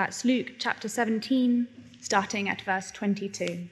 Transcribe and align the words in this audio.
That's 0.00 0.24
Luke 0.24 0.52
chapter 0.58 0.88
17, 0.88 1.68
starting 2.00 2.48
at 2.48 2.62
verse 2.62 2.90
22. 2.90 3.68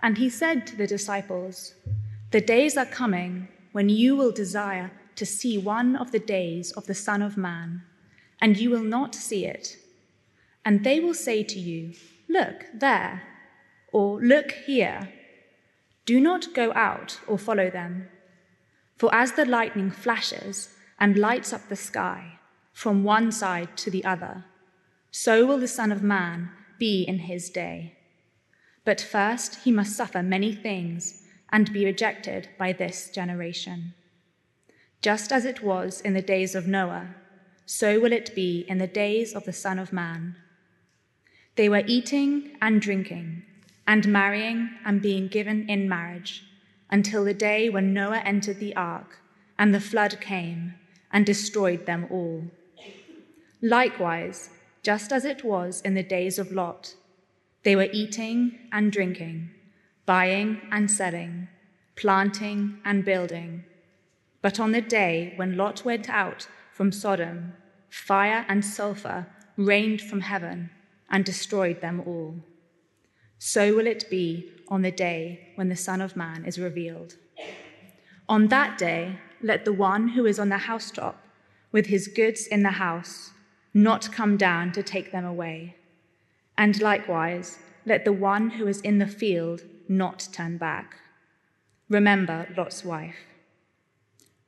And 0.00 0.18
he 0.18 0.30
said 0.30 0.68
to 0.68 0.76
the 0.76 0.86
disciples, 0.86 1.74
The 2.30 2.40
days 2.40 2.76
are 2.76 2.86
coming 2.86 3.48
when 3.72 3.88
you 3.88 4.14
will 4.14 4.30
desire 4.30 4.92
to 5.16 5.26
see 5.26 5.58
one 5.58 5.96
of 5.96 6.12
the 6.12 6.20
days 6.20 6.70
of 6.70 6.86
the 6.86 6.94
Son 6.94 7.22
of 7.22 7.36
Man, 7.36 7.82
and 8.40 8.56
you 8.56 8.70
will 8.70 8.84
not 8.84 9.16
see 9.16 9.46
it. 9.46 9.78
And 10.64 10.84
they 10.84 11.00
will 11.00 11.12
say 11.14 11.42
to 11.42 11.58
you, 11.58 11.94
Look 12.28 12.66
there, 12.72 13.24
or 13.92 14.20
Look 14.20 14.52
here. 14.52 15.12
Do 16.06 16.20
not 16.20 16.54
go 16.54 16.72
out 16.74 17.18
or 17.26 17.36
follow 17.36 17.68
them. 17.68 18.06
For 18.96 19.12
as 19.12 19.32
the 19.32 19.44
lightning 19.44 19.90
flashes 19.90 20.72
and 21.00 21.18
lights 21.18 21.52
up 21.52 21.68
the 21.68 21.74
sky 21.74 22.38
from 22.72 23.02
one 23.02 23.32
side 23.32 23.76
to 23.78 23.90
the 23.90 24.04
other, 24.04 24.44
so 25.12 25.44
will 25.44 25.58
the 25.58 25.68
Son 25.68 25.92
of 25.92 26.02
Man 26.02 26.50
be 26.78 27.02
in 27.02 27.18
his 27.20 27.50
day. 27.50 27.98
But 28.84 29.00
first 29.00 29.60
he 29.64 29.70
must 29.70 29.94
suffer 29.94 30.22
many 30.22 30.54
things 30.54 31.22
and 31.50 31.72
be 31.72 31.84
rejected 31.84 32.48
by 32.58 32.72
this 32.72 33.10
generation. 33.10 33.92
Just 35.02 35.30
as 35.30 35.44
it 35.44 35.62
was 35.62 36.00
in 36.00 36.14
the 36.14 36.22
days 36.22 36.54
of 36.54 36.66
Noah, 36.66 37.14
so 37.66 38.00
will 38.00 38.12
it 38.12 38.34
be 38.34 38.64
in 38.68 38.78
the 38.78 38.86
days 38.86 39.34
of 39.34 39.44
the 39.44 39.52
Son 39.52 39.78
of 39.78 39.92
Man. 39.92 40.34
They 41.56 41.68
were 41.68 41.84
eating 41.86 42.56
and 42.62 42.80
drinking, 42.80 43.42
and 43.86 44.08
marrying 44.08 44.70
and 44.84 45.02
being 45.02 45.28
given 45.28 45.68
in 45.68 45.88
marriage, 45.88 46.44
until 46.90 47.24
the 47.24 47.34
day 47.34 47.68
when 47.68 47.92
Noah 47.92 48.20
entered 48.20 48.58
the 48.58 48.74
ark, 48.74 49.18
and 49.58 49.74
the 49.74 49.80
flood 49.80 50.20
came 50.20 50.74
and 51.12 51.26
destroyed 51.26 51.84
them 51.84 52.06
all. 52.10 52.44
Likewise, 53.60 54.48
just 54.82 55.12
as 55.12 55.24
it 55.24 55.44
was 55.44 55.80
in 55.82 55.94
the 55.94 56.02
days 56.02 56.38
of 56.38 56.52
Lot, 56.52 56.94
they 57.62 57.76
were 57.76 57.88
eating 57.92 58.58
and 58.72 58.90
drinking, 58.90 59.50
buying 60.06 60.60
and 60.72 60.90
selling, 60.90 61.48
planting 61.94 62.78
and 62.84 63.04
building. 63.04 63.64
But 64.40 64.58
on 64.58 64.72
the 64.72 64.80
day 64.80 65.34
when 65.36 65.56
Lot 65.56 65.84
went 65.84 66.10
out 66.10 66.48
from 66.72 66.90
Sodom, 66.90 67.54
fire 67.88 68.44
and 68.48 68.64
sulfur 68.64 69.26
rained 69.56 70.00
from 70.00 70.22
heaven 70.22 70.70
and 71.08 71.24
destroyed 71.24 71.80
them 71.80 72.02
all. 72.04 72.34
So 73.38 73.74
will 73.76 73.86
it 73.86 74.10
be 74.10 74.50
on 74.68 74.82
the 74.82 74.90
day 74.90 75.52
when 75.56 75.68
the 75.68 75.76
Son 75.76 76.00
of 76.00 76.16
Man 76.16 76.44
is 76.46 76.58
revealed. 76.58 77.16
On 78.28 78.48
that 78.48 78.78
day, 78.78 79.18
let 79.42 79.64
the 79.64 79.72
one 79.72 80.08
who 80.08 80.24
is 80.24 80.38
on 80.38 80.48
the 80.48 80.56
housetop 80.56 81.22
with 81.70 81.86
his 81.86 82.08
goods 82.08 82.46
in 82.46 82.62
the 82.62 82.70
house 82.70 83.32
not 83.74 84.12
come 84.12 84.36
down 84.36 84.72
to 84.72 84.82
take 84.82 85.12
them 85.12 85.24
away. 85.24 85.76
And 86.58 86.80
likewise, 86.80 87.58
let 87.86 88.04
the 88.04 88.12
one 88.12 88.50
who 88.50 88.66
is 88.66 88.80
in 88.80 88.98
the 88.98 89.06
field 89.06 89.62
not 89.88 90.28
turn 90.32 90.58
back. 90.58 90.96
Remember 91.88 92.46
Lot's 92.56 92.84
wife. 92.84 93.16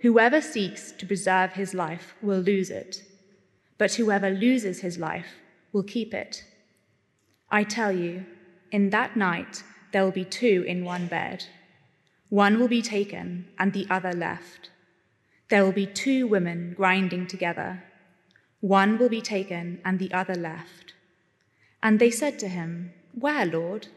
Whoever 0.01 0.41
seeks 0.41 0.93
to 0.93 1.07
preserve 1.07 1.53
his 1.53 1.73
life 1.75 2.15
will 2.21 2.41
lose 2.41 2.71
it, 2.71 3.03
but 3.79 3.95
whoever 3.95 4.31
loses 4.31 4.81
his 4.81 4.99
life 4.99 5.37
will 5.73 5.83
keep 5.83 6.13
it. 6.13 6.45
I 7.51 7.65
tell 7.65 7.91
you, 7.91 8.27
in 8.71 8.91
that 8.91 9.17
night 9.17 9.63
there 9.93 10.05
will 10.05 10.13
be 10.13 10.25
two 10.25 10.65
in 10.67 10.85
one 10.85 11.07
bed. 11.07 11.47
One 12.29 12.59
will 12.59 12.69
be 12.69 12.83
taken 12.83 13.47
and 13.59 13.73
the 13.73 13.87
other 13.89 14.13
left. 14.13 14.71
There 15.49 15.65
will 15.65 15.73
be 15.73 15.87
two 15.87 16.27
women 16.27 16.75
grinding 16.77 17.27
together 17.27 17.83
one 18.65 18.97
will 18.97 19.11
be 19.11 19.21
taken 19.21 19.79
and 19.85 19.99
the 19.99 20.11
other 20.15 20.35
left. 20.35 20.95
And 21.83 21.99
they 21.99 22.11
said 22.11 22.39
to 22.39 22.49
him, 22.49 22.95
Where, 23.13 23.45
Lord? 23.45 23.89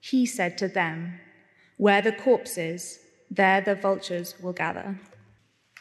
He 0.00 0.26
said 0.26 0.58
to 0.58 0.66
them, 0.66 1.20
Where 1.76 2.02
the 2.02 2.10
corpse 2.10 2.58
is, 2.58 2.98
there 3.30 3.60
the 3.60 3.76
vultures 3.76 4.34
will 4.42 4.52
gather. 4.52 4.98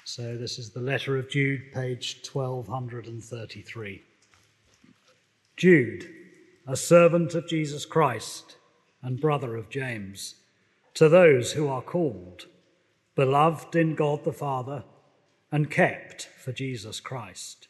So 0.03 0.37
this 0.37 0.59
is 0.59 0.69
the 0.69 0.79
letter 0.79 1.17
of 1.17 1.27
Jude, 1.27 1.73
page 1.73 2.21
1233. 2.31 4.03
Jude, 5.57 6.07
a 6.67 6.75
servant 6.75 7.33
of 7.33 7.47
Jesus 7.47 7.83
Christ 7.83 8.57
and 9.01 9.19
brother 9.19 9.55
of 9.55 9.71
James, 9.71 10.35
to 10.93 11.09
those 11.09 11.53
who 11.53 11.67
are 11.67 11.81
called, 11.81 12.45
beloved 13.15 13.75
in 13.75 13.95
God 13.95 14.23
the 14.23 14.31
Father, 14.31 14.83
and 15.51 15.71
kept 15.71 16.29
for 16.37 16.51
Jesus 16.51 16.99
Christ. 16.99 17.69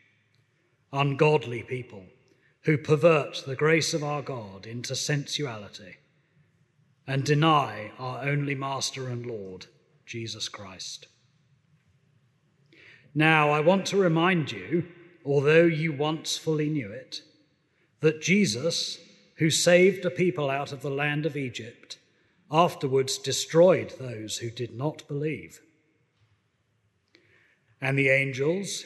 ungodly 0.93 1.63
people 1.63 2.05
who 2.63 2.77
pervert 2.77 3.43
the 3.45 3.55
grace 3.55 3.93
of 3.93 4.03
our 4.03 4.21
God 4.21 4.65
into 4.65 4.95
sensuality 4.95 5.97
and 7.07 7.23
deny 7.23 7.91
our 7.97 8.23
only 8.23 8.55
Master 8.55 9.09
and 9.09 9.25
Lord, 9.25 9.65
Jesus 10.05 10.47
Christ. 10.47 11.07
Now, 13.13 13.49
I 13.49 13.59
want 13.59 13.85
to 13.87 13.97
remind 13.97 14.51
you, 14.51 14.85
although 15.25 15.65
you 15.65 15.91
once 15.91 16.37
fully 16.37 16.69
knew 16.69 16.91
it, 16.91 17.21
that 17.99 18.21
Jesus, 18.21 18.99
who 19.37 19.49
saved 19.49 20.05
a 20.05 20.09
people 20.09 20.49
out 20.49 20.71
of 20.71 20.81
the 20.81 20.89
land 20.89 21.25
of 21.25 21.35
Egypt, 21.35 21.97
afterwards 22.49 23.17
destroyed 23.17 23.93
those 23.99 24.37
who 24.37 24.49
did 24.49 24.75
not 24.75 25.07
believe. 25.07 25.61
And 27.81 27.97
the 27.97 28.09
angels, 28.09 28.85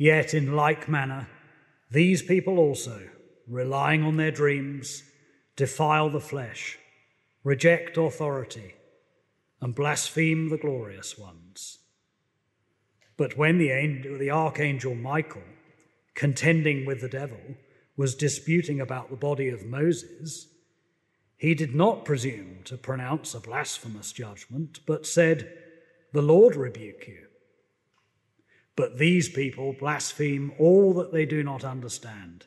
Yet, 0.00 0.32
in 0.32 0.56
like 0.56 0.88
manner, 0.88 1.28
these 1.90 2.22
people 2.22 2.58
also, 2.58 3.06
relying 3.46 4.02
on 4.02 4.16
their 4.16 4.30
dreams, 4.30 5.02
defile 5.56 6.08
the 6.08 6.22
flesh, 6.22 6.78
reject 7.44 7.98
authority, 7.98 8.76
and 9.60 9.74
blaspheme 9.74 10.48
the 10.48 10.56
glorious 10.56 11.18
ones. 11.18 11.80
But 13.18 13.36
when 13.36 13.58
the, 13.58 13.72
angel, 13.72 14.16
the 14.16 14.30
archangel 14.30 14.94
Michael, 14.94 15.44
contending 16.14 16.86
with 16.86 17.02
the 17.02 17.08
devil, 17.10 17.56
was 17.94 18.14
disputing 18.14 18.80
about 18.80 19.10
the 19.10 19.16
body 19.16 19.50
of 19.50 19.66
Moses, 19.66 20.48
he 21.36 21.52
did 21.52 21.74
not 21.74 22.06
presume 22.06 22.60
to 22.64 22.78
pronounce 22.78 23.34
a 23.34 23.40
blasphemous 23.40 24.12
judgment, 24.12 24.80
but 24.86 25.06
said, 25.06 25.52
The 26.14 26.22
Lord 26.22 26.56
rebuke 26.56 27.06
you. 27.06 27.26
But 28.76 28.98
these 28.98 29.28
people 29.28 29.74
blaspheme 29.78 30.52
all 30.58 30.94
that 30.94 31.12
they 31.12 31.26
do 31.26 31.42
not 31.42 31.64
understand, 31.64 32.46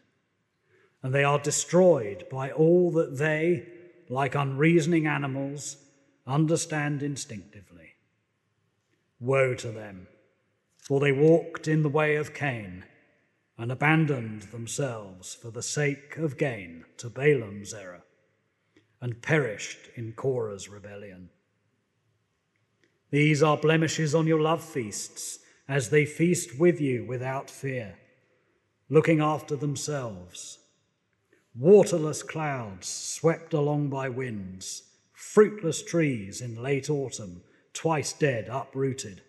and 1.01 1.13
they 1.13 1.23
are 1.23 1.39
destroyed 1.39 2.25
by 2.31 2.51
all 2.51 2.91
that 2.91 3.17
they, 3.17 3.67
like 4.09 4.35
unreasoning 4.35 5.05
animals, 5.05 5.77
understand 6.25 7.03
instinctively. 7.03 7.93
Woe 9.19 9.53
to 9.55 9.71
them, 9.71 10.07
for 10.77 10.99
they 10.99 11.11
walked 11.11 11.67
in 11.67 11.83
the 11.83 11.89
way 11.89 12.15
of 12.15 12.33
Cain 12.33 12.85
and 13.57 13.71
abandoned 13.71 14.43
themselves 14.43 15.35
for 15.35 15.51
the 15.51 15.61
sake 15.61 16.17
of 16.17 16.37
gain 16.37 16.85
to 16.97 17.09
Balaam's 17.09 17.73
error 17.73 18.03
and 18.99 19.21
perished 19.21 19.89
in 19.95 20.13
Korah's 20.13 20.69
rebellion. 20.69 21.29
These 23.11 23.43
are 23.43 23.57
blemishes 23.57 24.15
on 24.15 24.25
your 24.25 24.41
love 24.41 24.63
feasts 24.63 25.39
as 25.73 25.89
they 25.89 26.05
feast 26.05 26.59
with 26.59 26.79
you 26.79 27.03
without 27.03 27.49
fear, 27.49 27.95
looking 28.89 29.19
after 29.19 29.55
themselves. 29.55 30.59
Waterless 31.57 32.21
clouds 32.21 32.87
swept 32.87 33.55
along 33.55 33.89
by 33.89 34.07
winds, 34.07 34.83
fruitless 35.13 35.81
trees 35.81 36.41
in 36.41 36.61
late 36.61 36.91
autumn, 36.91 37.41
twice 37.73 38.13
dead, 38.13 38.49
uprooted. 38.51 39.23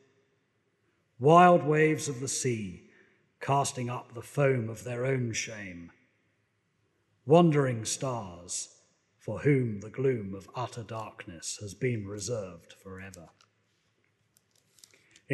Wild 1.19 1.65
waves 1.65 2.11
of 2.11 2.21
the 2.21 2.29
sea, 2.29 2.91
casting 3.41 3.89
up 3.89 4.13
the 4.13 4.21
foam 4.21 4.69
of 4.69 4.85
their 4.85 5.07
own 5.07 5.33
shame. 5.33 5.91
Wandering 7.25 7.87
stars, 7.87 8.69
for 9.19 9.39
whom 9.39 9.81
the 9.81 9.89
gloom 9.89 10.35
of 10.35 10.51
utter 10.55 10.83
darkness 10.83 11.57
has 11.63 11.73
been 11.73 12.07
reserved 12.07 12.75
forever. 12.83 13.31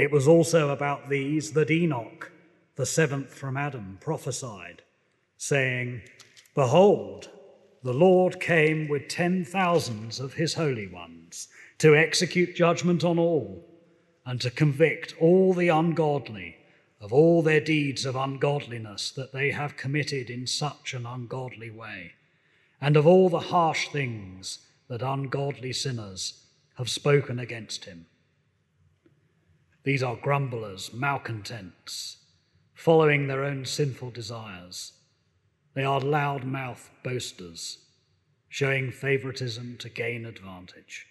It 0.01 0.11
was 0.11 0.27
also 0.27 0.71
about 0.71 1.11
these 1.11 1.53
that 1.53 1.71
Enoch, 1.71 2.33
the 2.77 2.87
seventh 2.87 3.35
from 3.35 3.59
Adam, 3.59 3.99
prophesied, 4.01 4.81
saying, 5.37 6.01
Behold, 6.55 7.29
the 7.83 7.93
Lord 7.93 8.41
came 8.41 8.89
with 8.89 9.09
ten 9.09 9.45
thousands 9.45 10.19
of 10.19 10.33
his 10.33 10.55
holy 10.55 10.87
ones 10.87 11.49
to 11.77 11.95
execute 11.95 12.57
judgment 12.57 13.05
on 13.05 13.19
all 13.19 13.63
and 14.25 14.41
to 14.41 14.51
convict 14.51 15.13
all 15.21 15.53
the 15.53 15.69
ungodly 15.69 16.57
of 16.99 17.13
all 17.13 17.43
their 17.43 17.61
deeds 17.61 18.07
of 18.07 18.17
ungodliness 18.17 19.11
that 19.11 19.35
they 19.35 19.51
have 19.51 19.77
committed 19.77 20.31
in 20.31 20.47
such 20.47 20.95
an 20.95 21.05
ungodly 21.05 21.71
way 21.71 22.13
and 22.81 22.97
of 22.97 23.07
all 23.07 23.29
the 23.29 23.49
harsh 23.53 23.89
things 23.89 24.61
that 24.89 25.03
ungodly 25.03 25.75
sinners 25.75 26.47
have 26.77 26.89
spoken 26.89 27.39
against 27.39 27.85
him. 27.85 28.07
These 29.83 30.03
are 30.03 30.17
grumblers, 30.17 30.93
malcontents, 30.93 32.19
following 32.75 33.27
their 33.27 33.45
own 33.45 33.65
sinful 33.65 34.11
desires. 34.11 34.93
They 35.75 35.85
are 35.85 36.01
loud 36.01 36.45
mouthed 36.45 36.91
boasters, 37.03 37.79
showing 38.49 38.91
favoritism 38.91 39.77
to 39.79 39.89
gain 39.89 40.27
advantage. 40.27 41.07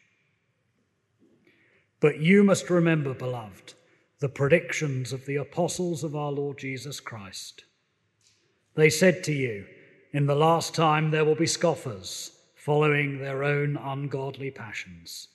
But 1.99 2.19
you 2.19 2.43
must 2.43 2.69
remember, 2.69 3.13
beloved, 3.13 3.73
the 4.19 4.29
predictions 4.29 5.13
of 5.13 5.25
the 5.25 5.37
apostles 5.37 6.03
of 6.03 6.15
our 6.15 6.31
Lord 6.31 6.57
Jesus 6.57 6.99
Christ. 6.99 7.63
They 8.75 8.89
said 8.89 9.23
to 9.25 9.33
you, 9.33 9.65
in 10.11 10.25
the 10.25 10.35
last 10.35 10.73
time, 10.73 11.11
there 11.11 11.25
will 11.25 11.35
be 11.35 11.47
scoffers 11.47 12.31
following 12.55 13.19
their 13.19 13.43
own 13.43 13.77
ungodly 13.77 14.51
passions. 14.51 15.29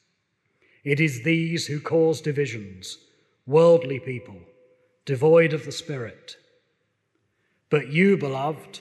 It 0.84 1.00
is 1.00 1.22
these 1.22 1.66
who 1.66 1.80
cause 1.80 2.20
divisions, 2.20 2.98
worldly 3.46 4.00
people, 4.00 4.38
devoid 5.04 5.52
of 5.52 5.64
the 5.64 5.72
Spirit. 5.72 6.36
But 7.70 7.88
you, 7.88 8.16
beloved, 8.16 8.80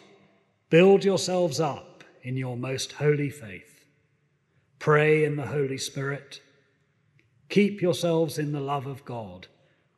build 0.69 1.03
yourselves 1.03 1.59
up 1.59 2.03
in 2.21 2.37
your 2.37 2.55
most 2.55 2.93
holy 2.93 3.29
faith. 3.29 3.85
Pray 4.79 5.23
in 5.23 5.35
the 5.35 5.47
Holy 5.47 5.77
Spirit. 5.77 6.41
Keep 7.49 7.81
yourselves 7.81 8.37
in 8.37 8.51
the 8.51 8.59
love 8.59 8.87
of 8.87 9.05
God, 9.05 9.47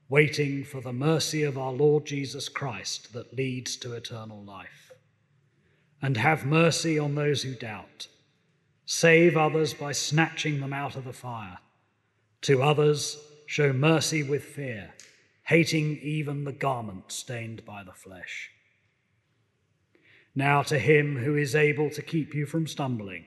waiting 0.10 0.64
for 0.64 0.82
the 0.82 0.94
mercy 0.94 1.44
of 1.44 1.58
our 1.58 1.72
Lord 1.72 2.06
Jesus 2.06 2.50
Christ 2.50 3.14
that 3.14 3.36
leads 3.36 3.76
to 3.78 3.94
eternal 3.94 4.44
life 4.44 4.92
and 6.02 6.18
have 6.18 6.46
mercy 6.46 7.00
on 7.00 7.16
those 7.16 7.42
who 7.42 7.56
doubt. 7.56 8.08
Save 8.86 9.36
others 9.36 9.74
by 9.74 9.92
snatching 9.92 10.60
them 10.60 10.74
out 10.74 10.96
of 10.96 11.04
the 11.04 11.14
fire. 11.14 11.58
To 12.42 12.62
others, 12.62 13.18
show 13.46 13.74
mercy 13.74 14.24
with 14.24 14.44
fear, 14.44 14.94
hating 15.44 15.98
even 16.02 16.44
the 16.44 16.52
garment 16.52 17.12
stained 17.12 17.66
by 17.66 17.84
the 17.84 17.94
flesh. 17.94 18.52
Now 20.34 20.62
to 20.64 20.80
him 20.80 21.18
who 21.18 21.36
is 21.36 21.56
able 21.56 21.90
to 21.92 22.02
keep 22.02 22.34
you 22.34 22.46
from 22.46 22.68
stumbling, 22.68 23.26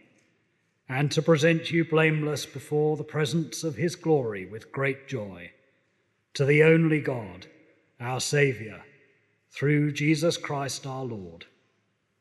and 0.88 1.10
to 1.12 1.22
present 1.22 1.70
you 1.70 1.84
blameless 1.84 2.46
before 2.46 2.96
the 2.96 3.04
presence 3.04 3.64
of 3.64 3.76
his 3.76 3.96
glory 3.96 4.46
with 4.46 4.72
great 4.72 5.06
joy, 5.08 5.52
to 6.34 6.44
the 6.44 6.62
only 6.62 7.00
God, 7.00 7.46
our 8.00 8.20
Saviour, 8.20 8.82
through 9.50 9.92
Jesus 9.92 10.36
Christ 10.36 10.86
our 10.86 11.04
Lord 11.04 11.46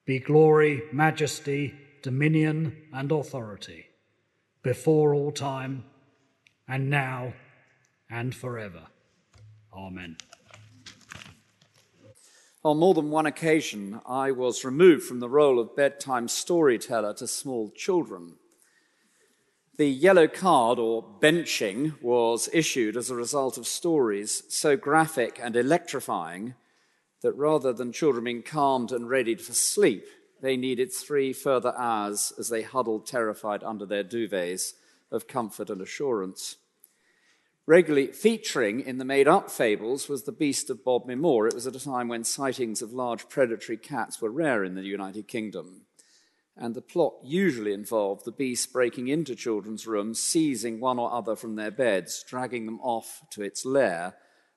be 0.07 0.19
glory, 0.19 0.83
majesty, 0.93 1.75
dominion, 2.01 2.75
and 2.93 3.11
authority 3.11 3.87
before 4.63 5.13
all 5.13 5.33
time, 5.33 5.83
and 6.65 6.89
now, 6.89 7.33
and 8.09 8.33
forever. 8.33 8.83
Amen. 9.73 10.17
On 12.63 12.79
more 12.79 12.93
than 12.93 13.09
one 13.09 13.25
occasion, 13.25 14.01
I 14.05 14.31
was 14.31 14.65
removed 14.65 15.03
from 15.03 15.19
the 15.19 15.29
role 15.29 15.59
of 15.59 15.75
bedtime 15.75 16.27
storyteller 16.27 17.13
to 17.13 17.27
small 17.27 17.71
children. 17.71 18.35
The 19.77 19.87
yellow 19.87 20.27
card, 20.27 20.79
or 20.79 21.05
benching, 21.21 22.01
was 22.01 22.49
issued 22.51 22.97
as 22.97 23.09
a 23.09 23.15
result 23.15 23.57
of 23.57 23.67
stories 23.67 24.43
so 24.49 24.75
graphic 24.75 25.39
and 25.41 25.55
electrifying 25.55 26.55
that 27.21 27.33
rather 27.33 27.71
than 27.73 27.91
children 27.91 28.23
being 28.25 28.41
calmed 28.41 28.91
and 28.91 29.07
readied 29.07 29.39
for 29.39 29.53
sleep, 29.53 30.05
they 30.41 30.57
needed 30.57 30.91
three 30.91 31.31
further 31.31 31.73
hours 31.77 32.33
as 32.37 32.49
they 32.49 32.63
huddled 32.63 33.05
terrified 33.05 33.63
under 33.63 33.85
their 33.85 34.03
duvets 34.03 34.73
of 35.11 35.27
comfort 35.27 35.69
and 35.69 35.81
assurance. 35.81 36.57
Regularly 37.69 38.07
featuring 38.13 38.79
in 38.79 38.97
the 38.97 39.03
made 39.03 39.27
up 39.27 39.51
fables 39.51 40.07
was 40.07 40.23
the 40.23 40.31
beast 40.31 40.69
of 40.69 40.85
Bodmin 40.85 41.19
Moor. 41.19 41.47
It 41.47 41.53
was 41.53 41.67
at 41.67 41.75
a 41.75 41.83
time 41.83 42.07
when 42.07 42.23
sightings 42.23 42.81
of 42.81 42.93
large 42.93 43.27
predatory 43.27 43.77
cats 43.77 44.21
were 44.21 44.31
rare 44.31 44.63
in 44.63 44.75
the 44.75 44.83
United 44.83 45.27
Kingdom. 45.27 45.81
And 46.55 46.73
the 46.73 46.81
plot 46.81 47.15
usually 47.25 47.73
involved 47.73 48.23
the 48.23 48.31
beast 48.31 48.71
breaking 48.71 49.09
into 49.09 49.35
children's 49.35 49.85
rooms, 49.85 50.23
seizing 50.23 50.79
one 50.79 50.97
or 50.97 51.11
other 51.11 51.35
from 51.35 51.57
their 51.57 51.69
beds, 51.69 52.23
dragging 52.25 52.65
them 52.65 52.79
off 52.79 53.21
to 53.31 53.41
its 53.41 53.65
lair, 53.65 54.15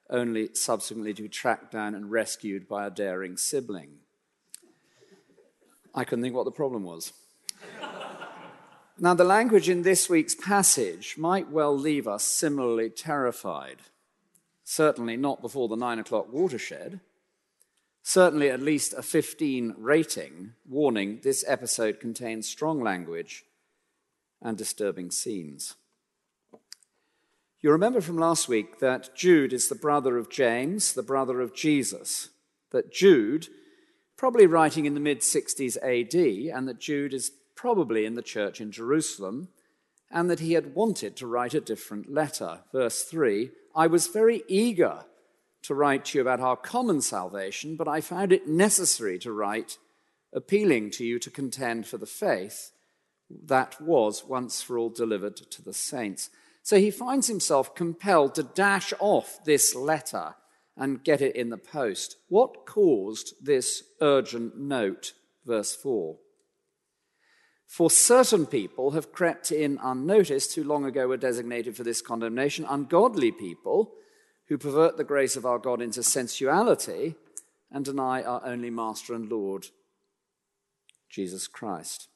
only 0.08 0.50
subsequently 0.54 1.12
to 1.12 1.22
be 1.22 1.28
tracked 1.28 1.72
down 1.72 1.96
and 1.96 2.12
rescued 2.12 2.68
by 2.68 2.86
a 2.86 2.90
daring 2.90 3.36
sibling. 3.36 3.98
I 5.92 6.04
couldn't 6.04 6.22
think 6.22 6.36
what 6.36 6.44
the 6.44 6.52
problem 6.52 6.84
was. 6.84 7.12
Now, 9.02 9.14
the 9.14 9.24
language 9.24 9.70
in 9.70 9.80
this 9.80 10.10
week's 10.10 10.34
passage 10.34 11.16
might 11.16 11.50
well 11.50 11.74
leave 11.74 12.06
us 12.06 12.22
similarly 12.22 12.90
terrified. 12.90 13.78
Certainly 14.62 15.16
not 15.16 15.40
before 15.40 15.68
the 15.68 15.76
nine 15.76 15.98
o'clock 15.98 16.30
watershed. 16.30 17.00
Certainly 18.02 18.50
at 18.50 18.60
least 18.60 18.92
a 18.92 19.02
15 19.02 19.74
rating, 19.78 20.52
warning 20.68 21.20
this 21.22 21.42
episode 21.48 21.98
contains 21.98 22.46
strong 22.46 22.82
language 22.82 23.46
and 24.42 24.58
disturbing 24.58 25.10
scenes. 25.10 25.76
You 27.62 27.72
remember 27.72 28.02
from 28.02 28.18
last 28.18 28.48
week 28.48 28.80
that 28.80 29.16
Jude 29.16 29.54
is 29.54 29.68
the 29.68 29.74
brother 29.74 30.18
of 30.18 30.28
James, 30.28 30.92
the 30.92 31.02
brother 31.02 31.40
of 31.40 31.54
Jesus, 31.54 32.28
that 32.70 32.92
Jude, 32.92 33.48
probably 34.18 34.46
writing 34.46 34.84
in 34.84 34.92
the 34.92 35.00
mid 35.00 35.20
60s 35.20 35.78
AD, 35.78 36.54
and 36.54 36.68
that 36.68 36.80
Jude 36.80 37.14
is 37.14 37.32
probably 37.60 38.06
in 38.06 38.14
the 38.14 38.22
church 38.22 38.58
in 38.58 38.72
Jerusalem, 38.72 39.48
and 40.10 40.30
that 40.30 40.40
he 40.40 40.54
had 40.54 40.74
wanted 40.74 41.14
to 41.14 41.26
write 41.26 41.52
a 41.52 41.60
different 41.60 42.10
letter. 42.10 42.60
Verse 42.72 43.02
3 43.02 43.50
I 43.76 43.86
was 43.86 44.06
very 44.06 44.42
eager 44.48 45.04
to 45.62 45.74
write 45.74 46.06
to 46.06 46.18
you 46.18 46.22
about 46.22 46.40
our 46.40 46.56
common 46.56 47.02
salvation, 47.02 47.76
but 47.76 47.86
I 47.86 48.00
found 48.00 48.32
it 48.32 48.48
necessary 48.48 49.18
to 49.18 49.30
write, 49.30 49.76
appealing 50.32 50.90
to 50.92 51.04
you 51.04 51.18
to 51.18 51.30
contend 51.30 51.86
for 51.86 51.98
the 51.98 52.06
faith 52.06 52.72
that 53.28 53.78
was 53.78 54.24
once 54.24 54.62
for 54.62 54.78
all 54.78 54.88
delivered 54.88 55.36
to 55.36 55.62
the 55.62 55.74
saints. 55.74 56.30
So 56.62 56.78
he 56.78 56.90
finds 56.90 57.26
himself 57.26 57.74
compelled 57.74 58.34
to 58.36 58.42
dash 58.42 58.94
off 58.98 59.44
this 59.44 59.74
letter 59.74 60.34
and 60.78 61.04
get 61.04 61.20
it 61.20 61.36
in 61.36 61.50
the 61.50 61.58
post. 61.58 62.16
What 62.28 62.64
caused 62.64 63.34
this 63.44 63.82
urgent 64.00 64.58
note? 64.58 65.12
Verse 65.44 65.76
4. 65.76 66.16
For 67.70 67.88
certain 67.88 68.46
people 68.46 68.90
have 68.90 69.12
crept 69.12 69.52
in 69.52 69.78
unnoticed 69.80 70.56
who 70.56 70.64
long 70.64 70.84
ago 70.84 71.06
were 71.06 71.16
designated 71.16 71.76
for 71.76 71.84
this 71.84 72.02
condemnation, 72.02 72.66
ungodly 72.68 73.30
people 73.30 73.92
who 74.48 74.58
pervert 74.58 74.96
the 74.96 75.04
grace 75.04 75.36
of 75.36 75.46
our 75.46 75.60
God 75.60 75.80
into 75.80 76.02
sensuality 76.02 77.14
and 77.70 77.84
deny 77.84 78.24
our 78.24 78.44
only 78.44 78.70
Master 78.70 79.14
and 79.14 79.30
Lord, 79.30 79.68
Jesus 81.08 81.46
Christ. 81.46 82.08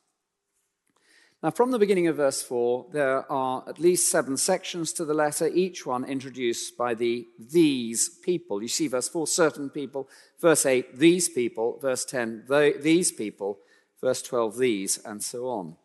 Now, 1.40 1.52
from 1.52 1.70
the 1.70 1.78
beginning 1.78 2.08
of 2.08 2.16
verse 2.16 2.42
4, 2.42 2.87
there 2.92 3.30
are 3.30 3.62
at 3.68 3.78
least 3.78 4.11
seven 4.11 4.37
sections 4.37 4.92
to 4.94 5.04
the 5.04 5.14
letter, 5.14 5.46
each 5.46 5.87
one 5.87 6.04
introduced 6.04 6.76
by 6.76 6.94
the 6.94 7.28
these 7.38 8.08
people. 8.08 8.61
You 8.61 8.66
see, 8.66 8.88
verse 8.88 9.08
4, 9.08 9.28
certain 9.28 9.70
people. 9.70 10.08
Verse 10.40 10.66
8, 10.66 10.99
these 10.99 11.28
people. 11.28 11.78
Verse 11.80 12.04
10, 12.04 12.46
these 12.80 13.12
people. 13.12 13.61
Verse 14.04 14.20
12, 14.20 14.58
these, 14.58 14.99
and 14.99 15.23
so 15.23 15.49
on. 15.49 15.76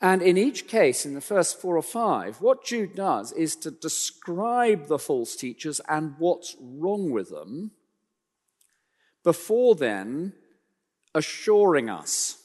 And 0.00 0.22
in 0.22 0.36
each 0.36 0.66
case, 0.66 1.06
in 1.06 1.14
the 1.14 1.20
first 1.20 1.60
four 1.60 1.76
or 1.76 1.82
five, 1.82 2.40
what 2.40 2.64
Jude 2.64 2.96
does 2.96 3.30
is 3.30 3.54
to 3.56 3.70
describe 3.70 4.88
the 4.88 4.98
false 4.98 5.36
teachers 5.36 5.80
and 5.88 6.16
what's 6.18 6.56
wrong 6.60 7.12
with 7.12 7.30
them 7.30 7.70
before 9.22 9.76
then 9.76 10.32
assuring 11.14 11.88
us. 11.88 12.38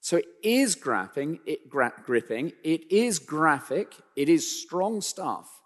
So 0.00 0.18
it 0.18 0.26
is 0.44 0.76
grapping, 0.76 1.40
it 1.44 1.68
gra- 1.68 2.04
gripping, 2.06 2.52
it 2.62 2.88
is 2.92 3.18
graphic, 3.18 3.96
it 4.14 4.28
is 4.28 4.62
strong 4.62 5.00
stuff, 5.00 5.60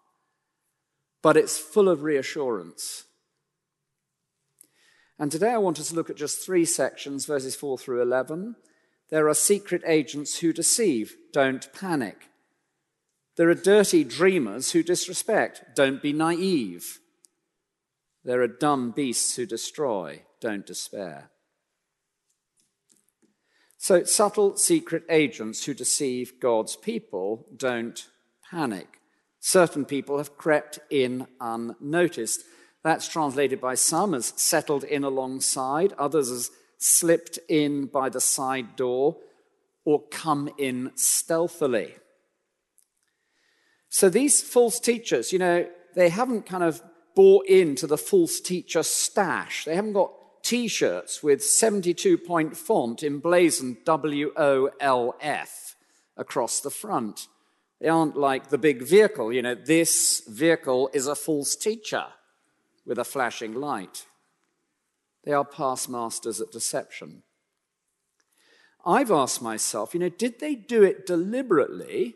but 1.21 1.37
it's 1.37 1.59
full 1.59 1.91
of 1.91 2.03
reassurance. 2.03 3.06
And 5.19 5.33
today 5.33 5.51
I 5.51 5.59
want 5.59 5.81
us 5.81 5.89
to 5.89 5.95
look 5.95 6.11
at 6.11 6.17
just 6.17 6.45
three 6.45 6.65
sections, 6.65 7.25
verses 7.25 7.57
4 7.57 7.79
through 7.79 8.03
11. 8.03 8.57
There 9.09 9.29
are 9.29 9.35
secret 9.35 9.83
agents 9.87 10.39
who 10.39 10.53
deceive, 10.53 11.17
don't 11.33 11.73
panic. 11.73 12.29
There 13.37 13.49
are 13.49 13.55
dirty 13.55 14.05
dreamers 14.05 14.73
who 14.73 14.83
disrespect, 14.83 15.63
don't 15.75 16.03
be 16.03 16.13
naive. 16.13 16.99
There 18.25 18.43
are 18.43 18.49
dumb 18.49 18.91
beasts 18.91 19.37
who 19.37 19.47
destroy, 19.47 20.23
don't 20.41 20.67
despair. 20.67 21.31
So, 23.79 24.05
subtle 24.05 24.57
secret 24.57 25.05
agents 25.09 25.65
who 25.65 25.75
deceive 25.75 26.41
God's 26.41 26.77
people 26.77 27.47
don't 27.57 28.09
panic. 28.51 29.01
Certain 29.39 29.85
people 29.85 30.19
have 30.19 30.37
crept 30.37 30.81
in 30.91 31.27
unnoticed. 31.41 32.43
That's 32.87 33.09
translated 33.09 33.61
by 33.61 33.75
some 33.75 34.15
as 34.15 34.33
settled 34.37 34.85
in 34.85 35.03
alongside, 35.03 35.93
others 35.95 36.31
as 36.31 36.53
slipped 36.79 37.37
in 37.49 37.87
by 37.87 38.09
the 38.11 38.21
side 38.21 38.77
door, 38.77 39.17
or 39.85 40.07
come 40.07 40.49
in 40.57 40.93
stealthily. 40.95 41.97
So 43.89 44.09
these 44.09 44.41
false 44.41 44.79
teachers, 44.79 45.33
you 45.33 45.41
know, 45.41 45.67
they 45.97 46.11
haven't 46.11 46.47
kind 46.47 46.63
of 46.63 46.81
bought 47.17 47.47
into 47.47 47.89
the 47.89 47.99
false 47.99 48.39
teacher 48.39 48.85
stash. 48.85 49.65
They 49.65 49.75
haven't 49.75 49.95
got 49.95 50.13
t 50.45 50.69
shirts 50.69 51.25
with 51.25 51.43
72 51.43 52.17
point 52.19 52.57
font 52.57 53.03
emblazoned 53.03 53.79
W 53.85 54.33
O 54.37 54.71
L 54.79 55.17
F 55.21 55.75
across 56.17 56.61
the 56.61 56.71
front. 56.71 57.27
They 57.81 57.89
aren't 57.89 58.17
like 58.17 58.51
the 58.51 58.59
big 58.59 58.85
vehicle, 58.85 59.33
you 59.33 59.43
know, 59.43 59.57
this 59.57 60.23
vehicle 60.29 60.89
is 60.93 61.09
a 61.09 61.17
false 61.17 61.57
teacher 61.57 62.05
with 62.87 62.99
a 62.99 63.05
flashing 63.05 63.53
light. 63.55 64.07
They 65.25 65.33
are 65.33 65.45
past 65.45 65.89
masters 65.89 66.41
at 66.41 66.53
deception. 66.53 67.25
I've 68.85 69.11
asked 69.11 69.43
myself, 69.43 69.93
you 69.93 70.01
know, 70.01 70.09
did 70.09 70.39
they 70.39 70.55
do 70.55 70.85
it 70.85 71.07
deliberately? 71.07 72.15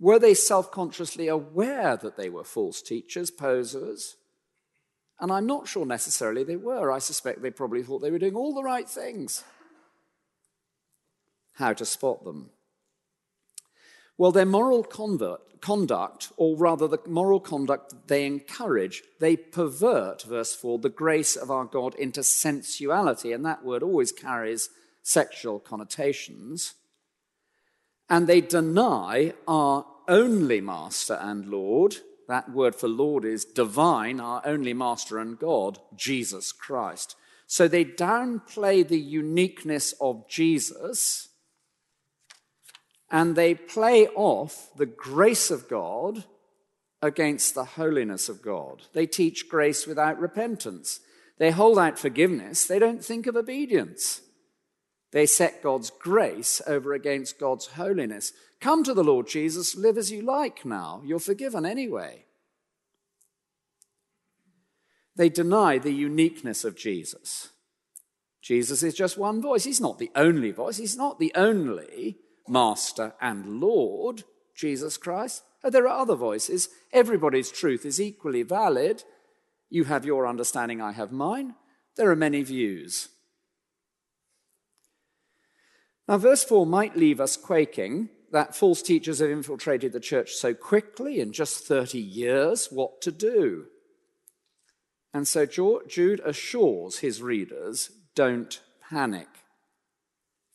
Were 0.00 0.18
they 0.18 0.32
self 0.32 0.70
consciously 0.70 1.28
aware 1.28 1.96
that 1.96 2.16
they 2.16 2.30
were 2.30 2.44
false 2.44 2.80
teachers, 2.80 3.30
posers? 3.30 4.16
And 5.20 5.30
I'm 5.30 5.46
not 5.46 5.68
sure 5.68 5.84
necessarily 5.84 6.44
they 6.44 6.56
were. 6.56 6.90
I 6.90 6.98
suspect 6.98 7.42
they 7.42 7.50
probably 7.50 7.82
thought 7.82 7.98
they 7.98 8.10
were 8.10 8.18
doing 8.18 8.36
all 8.36 8.54
the 8.54 8.62
right 8.62 8.88
things. 8.88 9.44
How 11.54 11.72
to 11.72 11.84
spot 11.84 12.24
them? 12.24 12.50
Well, 14.18 14.32
their 14.32 14.44
moral 14.44 14.82
convert, 14.82 15.60
conduct, 15.60 16.32
or 16.36 16.56
rather 16.56 16.88
the 16.88 16.98
moral 17.06 17.38
conduct 17.38 18.08
they 18.08 18.26
encourage, 18.26 19.04
they 19.20 19.36
pervert, 19.36 20.22
verse 20.22 20.56
4, 20.56 20.80
the 20.80 20.88
grace 20.88 21.36
of 21.36 21.52
our 21.52 21.64
God 21.64 21.94
into 21.94 22.24
sensuality, 22.24 23.32
and 23.32 23.44
that 23.46 23.64
word 23.64 23.84
always 23.84 24.10
carries 24.10 24.70
sexual 25.02 25.60
connotations. 25.60 26.74
And 28.10 28.26
they 28.26 28.40
deny 28.40 29.34
our 29.46 29.86
only 30.08 30.60
Master 30.60 31.18
and 31.20 31.46
Lord. 31.46 31.98
That 32.26 32.50
word 32.50 32.74
for 32.74 32.88
Lord 32.88 33.24
is 33.24 33.44
divine, 33.44 34.18
our 34.18 34.42
only 34.44 34.74
Master 34.74 35.18
and 35.18 35.38
God, 35.38 35.78
Jesus 35.94 36.50
Christ. 36.50 37.14
So 37.46 37.68
they 37.68 37.84
downplay 37.84 38.86
the 38.86 38.98
uniqueness 38.98 39.94
of 40.00 40.28
Jesus 40.28 41.27
and 43.10 43.36
they 43.36 43.54
play 43.54 44.06
off 44.08 44.70
the 44.76 44.86
grace 44.86 45.50
of 45.50 45.68
God 45.68 46.24
against 47.00 47.54
the 47.54 47.64
holiness 47.64 48.28
of 48.28 48.42
God. 48.42 48.82
They 48.92 49.06
teach 49.06 49.48
grace 49.48 49.86
without 49.86 50.18
repentance. 50.18 51.00
They 51.38 51.50
hold 51.50 51.78
out 51.78 51.98
forgiveness. 51.98 52.66
They 52.66 52.78
don't 52.78 53.04
think 53.04 53.26
of 53.26 53.36
obedience. 53.36 54.20
They 55.12 55.24
set 55.24 55.62
God's 55.62 55.90
grace 55.90 56.60
over 56.66 56.92
against 56.92 57.38
God's 57.38 57.66
holiness. 57.66 58.32
Come 58.60 58.84
to 58.84 58.92
the 58.92 59.04
Lord 59.04 59.28
Jesus, 59.28 59.76
live 59.76 59.96
as 59.96 60.10
you 60.10 60.22
like 60.22 60.64
now. 60.64 61.00
You're 61.04 61.20
forgiven 61.20 61.64
anyway. 61.64 62.24
They 65.16 65.28
deny 65.28 65.78
the 65.78 65.92
uniqueness 65.92 66.64
of 66.64 66.76
Jesus. 66.76 67.48
Jesus 68.42 68.82
is 68.82 68.94
just 68.94 69.18
one 69.18 69.40
voice. 69.40 69.64
He's 69.64 69.80
not 69.80 69.98
the 69.98 70.10
only 70.14 70.50
voice. 70.50 70.76
He's 70.76 70.96
not 70.96 71.18
the 71.18 71.32
only 71.34 72.18
Master 72.48 73.14
and 73.20 73.60
Lord, 73.60 74.24
Jesus 74.54 74.96
Christ. 74.96 75.42
Oh, 75.62 75.70
there 75.70 75.88
are 75.88 76.00
other 76.00 76.14
voices. 76.14 76.68
Everybody's 76.92 77.50
truth 77.50 77.84
is 77.84 78.00
equally 78.00 78.42
valid. 78.42 79.04
You 79.70 79.84
have 79.84 80.04
your 80.04 80.26
understanding, 80.26 80.80
I 80.80 80.92
have 80.92 81.12
mine. 81.12 81.54
There 81.96 82.10
are 82.10 82.16
many 82.16 82.42
views. 82.42 83.08
Now, 86.06 86.16
verse 86.16 86.44
4 86.44 86.64
might 86.64 86.96
leave 86.96 87.20
us 87.20 87.36
quaking 87.36 88.08
that 88.30 88.54
false 88.54 88.82
teachers 88.82 89.18
have 89.18 89.30
infiltrated 89.30 89.92
the 89.92 90.00
church 90.00 90.32
so 90.32 90.54
quickly 90.54 91.20
in 91.20 91.32
just 91.32 91.66
30 91.66 91.98
years. 91.98 92.68
What 92.70 93.00
to 93.02 93.12
do? 93.12 93.66
And 95.12 95.26
so 95.26 95.46
Jude 95.46 96.20
assures 96.24 96.98
his 96.98 97.22
readers 97.22 97.90
don't 98.14 98.60
panic. 98.88 99.28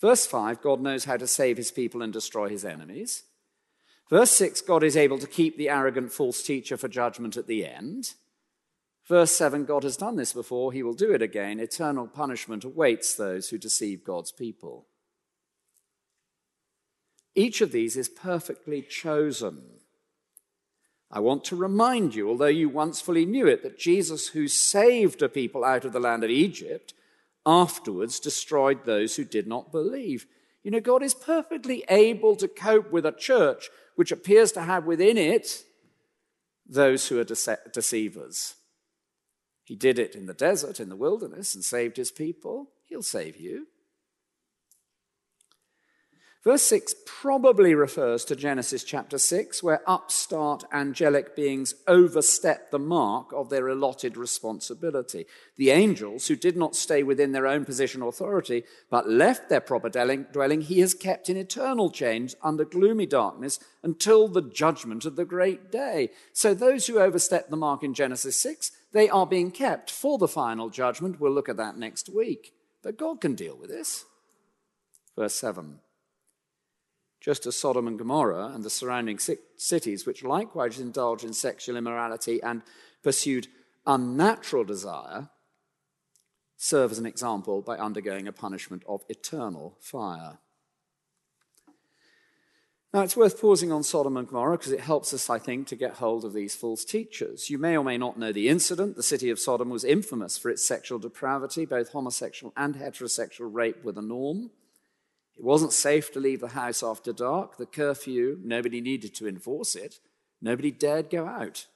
Verse 0.03 0.25
5, 0.25 0.61
God 0.61 0.81
knows 0.81 1.05
how 1.05 1.15
to 1.15 1.25
save 1.25 1.55
his 1.55 1.71
people 1.71 2.01
and 2.01 2.11
destroy 2.11 2.49
his 2.49 2.65
enemies. 2.65 3.23
Verse 4.09 4.31
6, 4.31 4.59
God 4.59 4.83
is 4.83 4.97
able 4.97 5.17
to 5.17 5.25
keep 5.25 5.55
the 5.55 5.69
arrogant 5.69 6.11
false 6.11 6.43
teacher 6.43 6.75
for 6.75 6.89
judgment 6.89 7.37
at 7.37 7.47
the 7.47 7.65
end. 7.65 8.11
Verse 9.07 9.31
7, 9.31 9.63
God 9.63 9.83
has 9.83 9.95
done 9.95 10.17
this 10.17 10.33
before, 10.33 10.73
he 10.73 10.83
will 10.83 10.93
do 10.93 11.13
it 11.13 11.21
again. 11.21 11.57
Eternal 11.57 12.05
punishment 12.07 12.65
awaits 12.65 13.15
those 13.15 13.47
who 13.47 13.57
deceive 13.57 14.03
God's 14.03 14.33
people. 14.33 14.87
Each 17.33 17.61
of 17.61 17.71
these 17.71 17.95
is 17.95 18.09
perfectly 18.09 18.81
chosen. 18.81 19.61
I 21.09 21.21
want 21.21 21.45
to 21.45 21.55
remind 21.55 22.13
you, 22.13 22.27
although 22.27 22.47
you 22.47 22.67
once 22.67 22.99
fully 22.99 23.25
knew 23.25 23.47
it, 23.47 23.63
that 23.63 23.79
Jesus, 23.79 24.27
who 24.27 24.49
saved 24.49 25.21
a 25.21 25.29
people 25.29 25.63
out 25.63 25.85
of 25.85 25.93
the 25.93 26.01
land 26.01 26.25
of 26.25 26.29
Egypt, 26.29 26.93
afterwards 27.45 28.19
destroyed 28.19 28.85
those 28.85 29.15
who 29.15 29.23
did 29.23 29.47
not 29.47 29.71
believe. 29.71 30.25
You 30.63 30.71
know, 30.71 30.79
God 30.79 31.03
is 31.03 31.13
perfectly 31.13 31.83
able 31.89 32.35
to 32.37 32.47
cope 32.47 32.91
with 32.91 33.05
a 33.05 33.11
church 33.11 33.69
which 33.95 34.11
appears 34.11 34.51
to 34.53 34.61
have 34.61 34.85
within 34.85 35.17
it 35.17 35.63
those 36.67 37.07
who 37.07 37.19
are 37.19 37.25
dece- 37.25 37.71
deceivers. 37.73 38.55
He 39.65 39.75
did 39.75 39.99
it 39.99 40.15
in 40.15 40.25
the 40.25 40.33
desert, 40.33 40.79
in 40.79 40.89
the 40.89 40.95
wilderness, 40.95 41.55
and 41.55 41.63
saved 41.63 41.97
his 41.97 42.11
people. 42.11 42.71
He'll 42.87 43.03
save 43.03 43.37
you. 43.37 43.67
Verse 46.43 46.63
6 46.63 46.95
probably 47.05 47.73
refers 47.73 48.25
to 48.25 48.35
Genesis 48.35 48.83
chapter 48.83 49.17
6, 49.17 49.63
where 49.63 49.81
upstart 49.89 50.65
angelic 50.73 51.37
beings 51.37 51.73
overstep 51.87 52.69
the 52.69 52.79
mark 52.79 53.31
of 53.31 53.49
their 53.49 53.69
allotted 53.69 54.17
responsibility. 54.17 55.25
The 55.55 55.69
angels, 55.69 56.27
who 56.27 56.35
did 56.35 56.57
not 56.57 56.75
stay 56.75 57.01
within 57.01 57.31
their 57.31 57.47
own 57.47 57.63
position 57.63 58.01
or 58.01 58.09
authority, 58.09 58.65
but 58.89 59.07
left 59.07 59.47
their 59.47 59.61
proper 59.61 59.87
dwelling, 59.87 60.61
he 60.61 60.81
has 60.81 60.93
kept 60.93 61.29
in 61.29 61.37
eternal 61.37 61.89
chains 61.89 62.35
under 62.43 62.65
gloomy 62.65 63.05
darkness 63.05 63.57
until 63.81 64.27
the 64.27 64.41
judgment 64.41 65.05
of 65.05 65.15
the 65.15 65.23
great 65.23 65.71
day. 65.71 66.09
So 66.33 66.53
those 66.53 66.87
who 66.87 66.99
overstep 66.99 67.49
the 67.49 67.55
mark 67.55 67.83
in 67.83 67.93
Genesis 67.93 68.35
6, 68.35 68.69
they 68.91 69.07
are 69.07 69.25
being 69.25 69.49
kept 69.49 69.89
for 69.89 70.17
the 70.17 70.27
final 70.27 70.69
judgment. 70.69 71.21
We'll 71.21 71.31
look 71.31 71.47
at 71.47 71.55
that 71.55 71.77
next 71.77 72.09
week. 72.09 72.53
But 72.81 72.97
God 72.97 73.21
can 73.21 73.33
deal 73.33 73.55
with 73.55 73.69
this. 73.69 74.03
Verse 75.15 75.35
7 75.35 75.79
just 77.23 77.45
as 77.45 77.55
Sodom 77.55 77.87
and 77.87 77.97
Gomorrah 77.97 78.51
and 78.53 78.65
the 78.65 78.69
surrounding 78.69 79.17
cities, 79.17 80.05
which 80.05 80.25
likewise 80.25 80.77
indulged 80.77 81.23
in 81.23 81.31
sexual 81.31 81.77
immorality 81.77 82.43
and 82.43 82.61
pursued 83.01 83.47
unnatural 83.87 84.65
desire, 84.65 85.29
serve 86.57 86.91
as 86.91 86.99
an 86.99 87.05
example 87.05 87.61
by 87.61 87.77
undergoing 87.77 88.27
a 88.27 88.33
punishment 88.33 88.83
of 88.89 89.03
eternal 89.07 89.77
fire. 89.79 90.39
Now, 92.93 93.01
it's 93.01 93.17
worth 93.17 93.39
pausing 93.39 93.71
on 93.71 93.83
Sodom 93.83 94.17
and 94.17 94.27
Gomorrah 94.27 94.57
because 94.57 94.73
it 94.73 94.81
helps 94.81 95.13
us, 95.13 95.29
I 95.29 95.39
think, 95.39 95.67
to 95.69 95.77
get 95.77 95.93
hold 95.93 96.25
of 96.25 96.33
these 96.33 96.55
false 96.55 96.83
teachers. 96.83 97.49
You 97.49 97.57
may 97.57 97.77
or 97.77 97.85
may 97.85 97.97
not 97.97 98.19
know 98.19 98.33
the 98.33 98.49
incident. 98.49 98.97
The 98.97 99.01
city 99.01 99.29
of 99.29 99.39
Sodom 99.39 99.69
was 99.69 99.85
infamous 99.85 100.37
for 100.37 100.49
its 100.49 100.63
sexual 100.63 100.99
depravity, 100.99 101.65
both 101.65 101.89
homosexual 101.89 102.53
and 102.57 102.75
heterosexual 102.75 103.47
rape 103.51 103.83
were 103.83 103.93
the 103.93 104.01
norm. 104.01 104.51
It 105.37 105.43
wasn't 105.43 105.73
safe 105.73 106.11
to 106.13 106.19
leave 106.19 106.41
the 106.41 106.49
house 106.49 106.83
after 106.83 107.11
dark. 107.11 107.57
The 107.57 107.65
curfew, 107.65 108.39
nobody 108.43 108.81
needed 108.81 109.15
to 109.15 109.27
enforce 109.27 109.75
it. 109.75 109.99
Nobody 110.41 110.71
dared 110.71 111.09
go 111.09 111.25
out. 111.25 111.67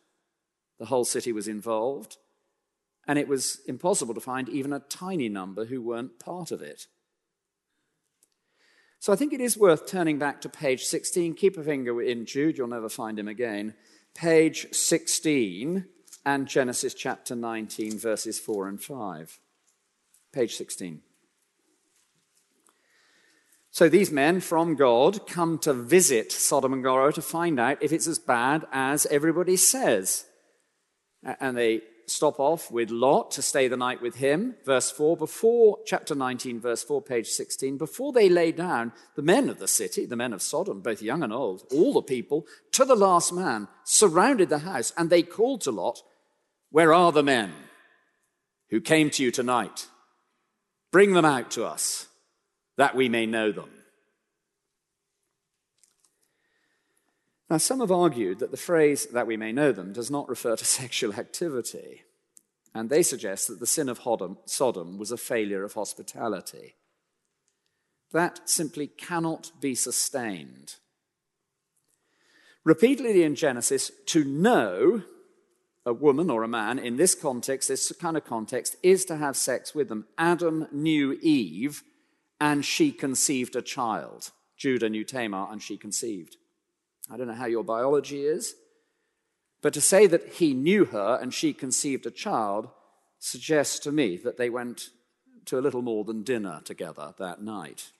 The 0.79 0.85
whole 0.85 1.05
city 1.05 1.31
was 1.31 1.47
involved, 1.47 2.17
and 3.07 3.17
it 3.17 3.27
was 3.27 3.61
impossible 3.65 4.13
to 4.13 4.21
find 4.21 4.47
even 4.49 4.73
a 4.73 4.79
tiny 4.79 5.27
number 5.27 5.65
who 5.65 5.81
weren't 5.81 6.19
part 6.19 6.51
of 6.51 6.61
it. 6.61 6.87
So 8.99 9.13
I 9.13 9.15
think 9.15 9.33
it 9.33 9.41
is 9.41 9.57
worth 9.57 9.87
turning 9.87 10.19
back 10.19 10.41
to 10.41 10.49
page 10.49 10.83
16. 10.83 11.35
Keep 11.35 11.57
a 11.57 11.63
finger 11.63 12.01
in 12.01 12.25
Jude, 12.25 12.57
you'll 12.57 12.67
never 12.67 12.89
find 12.89 13.17
him 13.17 13.27
again. 13.27 13.73
Page 14.13 14.73
16 14.73 15.85
and 16.25 16.47
Genesis 16.47 16.93
chapter 16.93 17.35
19, 17.35 17.97
verses 17.99 18.39
4 18.39 18.67
and 18.67 18.81
5. 18.81 19.39
Page 20.33 20.55
16. 20.55 21.01
So 23.77 23.89
these 23.89 24.09
men 24.11 24.39
from 24.39 24.73
God 24.73 25.27
come 25.27 25.59
to 25.59 25.71
visit 25.71 26.31
Sodom 26.31 26.73
and 26.73 26.81
Gomorrah 26.81 27.13
to 27.13 27.21
find 27.21 27.59
out 27.59 27.77
if 27.83 27.93
it's 27.93 28.07
as 28.07 28.17
bad 28.17 28.65
as 28.71 29.05
everybody 29.05 29.55
says. 29.55 30.25
And 31.39 31.55
they 31.55 31.81
stop 32.07 32.39
off 32.39 32.71
with 32.71 32.89
Lot 32.89 33.29
to 33.33 33.43
stay 33.43 33.67
the 33.67 33.77
night 33.77 34.01
with 34.01 34.15
him. 34.15 34.55
Verse 34.65 34.89
4, 34.89 35.15
before 35.15 35.77
chapter 35.85 36.15
19, 36.15 36.59
verse 36.59 36.83
4, 36.83 37.03
page 37.03 37.27
16, 37.27 37.77
before 37.77 38.11
they 38.11 38.29
lay 38.29 38.51
down, 38.51 38.93
the 39.15 39.21
men 39.21 39.47
of 39.47 39.59
the 39.59 39.67
city, 39.67 40.07
the 40.07 40.15
men 40.15 40.33
of 40.33 40.41
Sodom, 40.41 40.81
both 40.81 41.03
young 41.03 41.21
and 41.21 41.31
old, 41.31 41.61
all 41.71 41.93
the 41.93 42.01
people, 42.01 42.47
to 42.71 42.83
the 42.83 42.95
last 42.95 43.31
man, 43.31 43.67
surrounded 43.83 44.49
the 44.49 44.57
house, 44.57 44.91
and 44.97 45.11
they 45.11 45.21
called 45.21 45.61
to 45.61 45.71
Lot, 45.71 46.01
Where 46.71 46.95
are 46.95 47.11
the 47.11 47.21
men 47.21 47.53
who 48.71 48.81
came 48.81 49.11
to 49.11 49.23
you 49.23 49.29
tonight? 49.29 49.85
Bring 50.91 51.13
them 51.13 51.25
out 51.25 51.51
to 51.51 51.63
us 51.63 52.06
that 52.77 52.95
we 52.95 53.09
may 53.09 53.25
know 53.25 53.51
them. 53.51 53.69
Now, 57.49 57.57
some 57.57 57.79
have 57.79 57.91
argued 57.91 58.39
that 58.39 58.51
the 58.51 58.57
phrase 58.57 59.05
that 59.07 59.27
we 59.27 59.37
may 59.37 59.51
know 59.51 59.71
them 59.71 59.93
does 59.93 60.11
not 60.11 60.27
refer 60.27 60.55
to 60.55 60.65
sexual 60.81 61.13
activity, 61.13 62.03
and 62.73 62.89
they 62.89 63.03
suggest 63.03 63.47
that 63.47 63.59
the 63.59 63.67
sin 63.67 63.89
of 63.89 64.01
Sodom 64.45 64.97
was 64.97 65.11
a 65.11 65.17
failure 65.17 65.63
of 65.63 65.73
hospitality. 65.73 66.75
That 68.11 68.47
simply 68.49 68.87
cannot 68.87 69.51
be 69.59 69.75
sustained. 69.75 70.75
Repeatedly 72.63 73.23
in 73.23 73.35
Genesis, 73.35 73.91
to 74.07 74.23
know 74.25 75.03
a 75.85 75.93
woman 75.93 76.29
or 76.29 76.43
a 76.43 76.49
man 76.49 76.77
in 76.77 76.97
this 76.97 77.15
context, 77.15 77.69
this 77.69 77.91
kind 77.93 78.17
of 78.17 78.25
context, 78.25 78.75
is 78.83 79.05
to 79.05 79.15
have 79.15 79.37
sex 79.37 79.73
with 79.73 79.87
them. 79.87 80.05
Adam 80.17 80.67
knew 80.71 81.17
Eve 81.21 81.81
and 82.39 82.63
she 82.63 82.91
conceived 82.91 83.55
a 83.55 83.61
child. 83.61 84.31
Judah 84.57 84.89
knew 84.89 85.03
Tamar, 85.03 85.47
and 85.51 85.61
she 85.61 85.77
conceived. 85.77 86.37
I 87.09 87.17
don't 87.17 87.27
know 87.27 87.33
how 87.33 87.45
your 87.45 87.63
biology 87.63 88.23
is, 88.23 88.55
but 89.61 89.73
to 89.73 89.81
say 89.81 90.07
that 90.07 90.33
he 90.33 90.53
knew 90.53 90.85
her 90.85 91.17
and 91.21 91.33
she 91.33 91.53
conceived 91.53 92.05
a 92.05 92.11
child 92.11 92.69
suggests 93.19 93.79
to 93.79 93.91
me 93.91 94.17
that 94.17 94.37
they 94.37 94.49
went 94.49 94.89
to 95.45 95.57
a 95.57 95.61
little 95.61 95.81
more 95.81 96.03
than 96.03 96.23
dinner 96.23 96.61
together 96.63 97.13
that 97.17 97.41
night. 97.41 97.91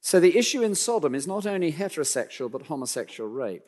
So 0.00 0.20
the 0.20 0.36
issue 0.36 0.62
in 0.62 0.74
Sodom 0.74 1.14
is 1.14 1.26
not 1.26 1.46
only 1.46 1.72
heterosexual 1.72 2.50
but 2.50 2.66
homosexual 2.66 3.30
rape. 3.30 3.64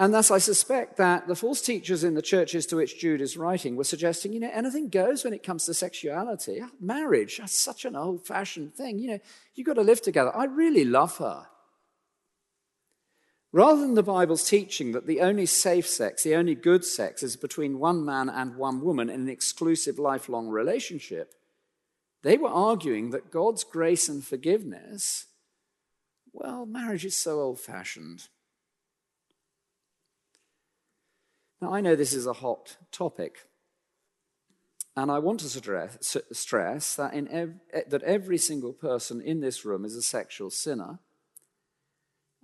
And 0.00 0.14
thus, 0.14 0.30
I 0.30 0.38
suspect 0.38 0.96
that 0.98 1.26
the 1.26 1.34
false 1.34 1.60
teachers 1.60 2.04
in 2.04 2.14
the 2.14 2.22
churches 2.22 2.66
to 2.66 2.76
which 2.76 3.00
Jude 3.00 3.20
is 3.20 3.36
writing 3.36 3.74
were 3.74 3.82
suggesting, 3.82 4.32
you 4.32 4.38
know, 4.38 4.50
anything 4.52 4.90
goes 4.90 5.24
when 5.24 5.32
it 5.32 5.42
comes 5.42 5.66
to 5.66 5.74
sexuality. 5.74 6.60
Ah, 6.62 6.70
marriage, 6.80 7.38
that's 7.38 7.58
such 7.58 7.84
an 7.84 7.96
old 7.96 8.24
fashioned 8.24 8.76
thing. 8.76 9.00
You 9.00 9.08
know, 9.08 9.18
you've 9.56 9.66
got 9.66 9.74
to 9.74 9.82
live 9.82 10.00
together. 10.00 10.34
I 10.36 10.44
really 10.44 10.84
love 10.84 11.16
her. 11.18 11.46
Rather 13.50 13.80
than 13.80 13.94
the 13.94 14.04
Bible's 14.04 14.48
teaching 14.48 14.92
that 14.92 15.08
the 15.08 15.20
only 15.20 15.46
safe 15.46 15.88
sex, 15.88 16.22
the 16.22 16.36
only 16.36 16.54
good 16.54 16.84
sex, 16.84 17.24
is 17.24 17.34
between 17.34 17.80
one 17.80 18.04
man 18.04 18.28
and 18.28 18.54
one 18.54 18.80
woman 18.82 19.10
in 19.10 19.22
an 19.22 19.28
exclusive 19.28 19.98
lifelong 19.98 20.46
relationship, 20.46 21.34
they 22.22 22.36
were 22.36 22.50
arguing 22.50 23.10
that 23.10 23.32
God's 23.32 23.64
grace 23.64 24.08
and 24.08 24.24
forgiveness, 24.24 25.26
well, 26.32 26.66
marriage 26.66 27.04
is 27.04 27.16
so 27.16 27.40
old 27.40 27.58
fashioned. 27.58 28.28
Now, 31.60 31.74
I 31.74 31.80
know 31.80 31.96
this 31.96 32.12
is 32.12 32.26
a 32.26 32.34
hot 32.34 32.76
topic, 32.92 33.48
and 34.96 35.10
I 35.10 35.18
want 35.18 35.40
to 35.40 35.48
stress, 35.48 36.16
stress 36.32 36.94
that, 36.96 37.14
ev- 37.14 37.60
that 37.88 38.02
every 38.02 38.38
single 38.38 38.72
person 38.72 39.20
in 39.20 39.40
this 39.40 39.64
room 39.64 39.84
is 39.84 39.96
a 39.96 40.02
sexual 40.02 40.50
sinner, 40.50 41.00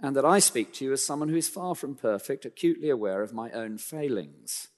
and 0.00 0.16
that 0.16 0.24
I 0.24 0.40
speak 0.40 0.72
to 0.74 0.85
you 0.85 0.92
as 0.92 1.05
someone 1.05 1.29
who 1.29 1.37
is 1.37 1.48
far 1.48 1.77
from 1.77 1.94
perfect, 1.94 2.44
acutely 2.44 2.90
aware 2.90 3.22
of 3.22 3.33
my 3.33 3.53
own 3.53 3.79
failings. 3.79 4.68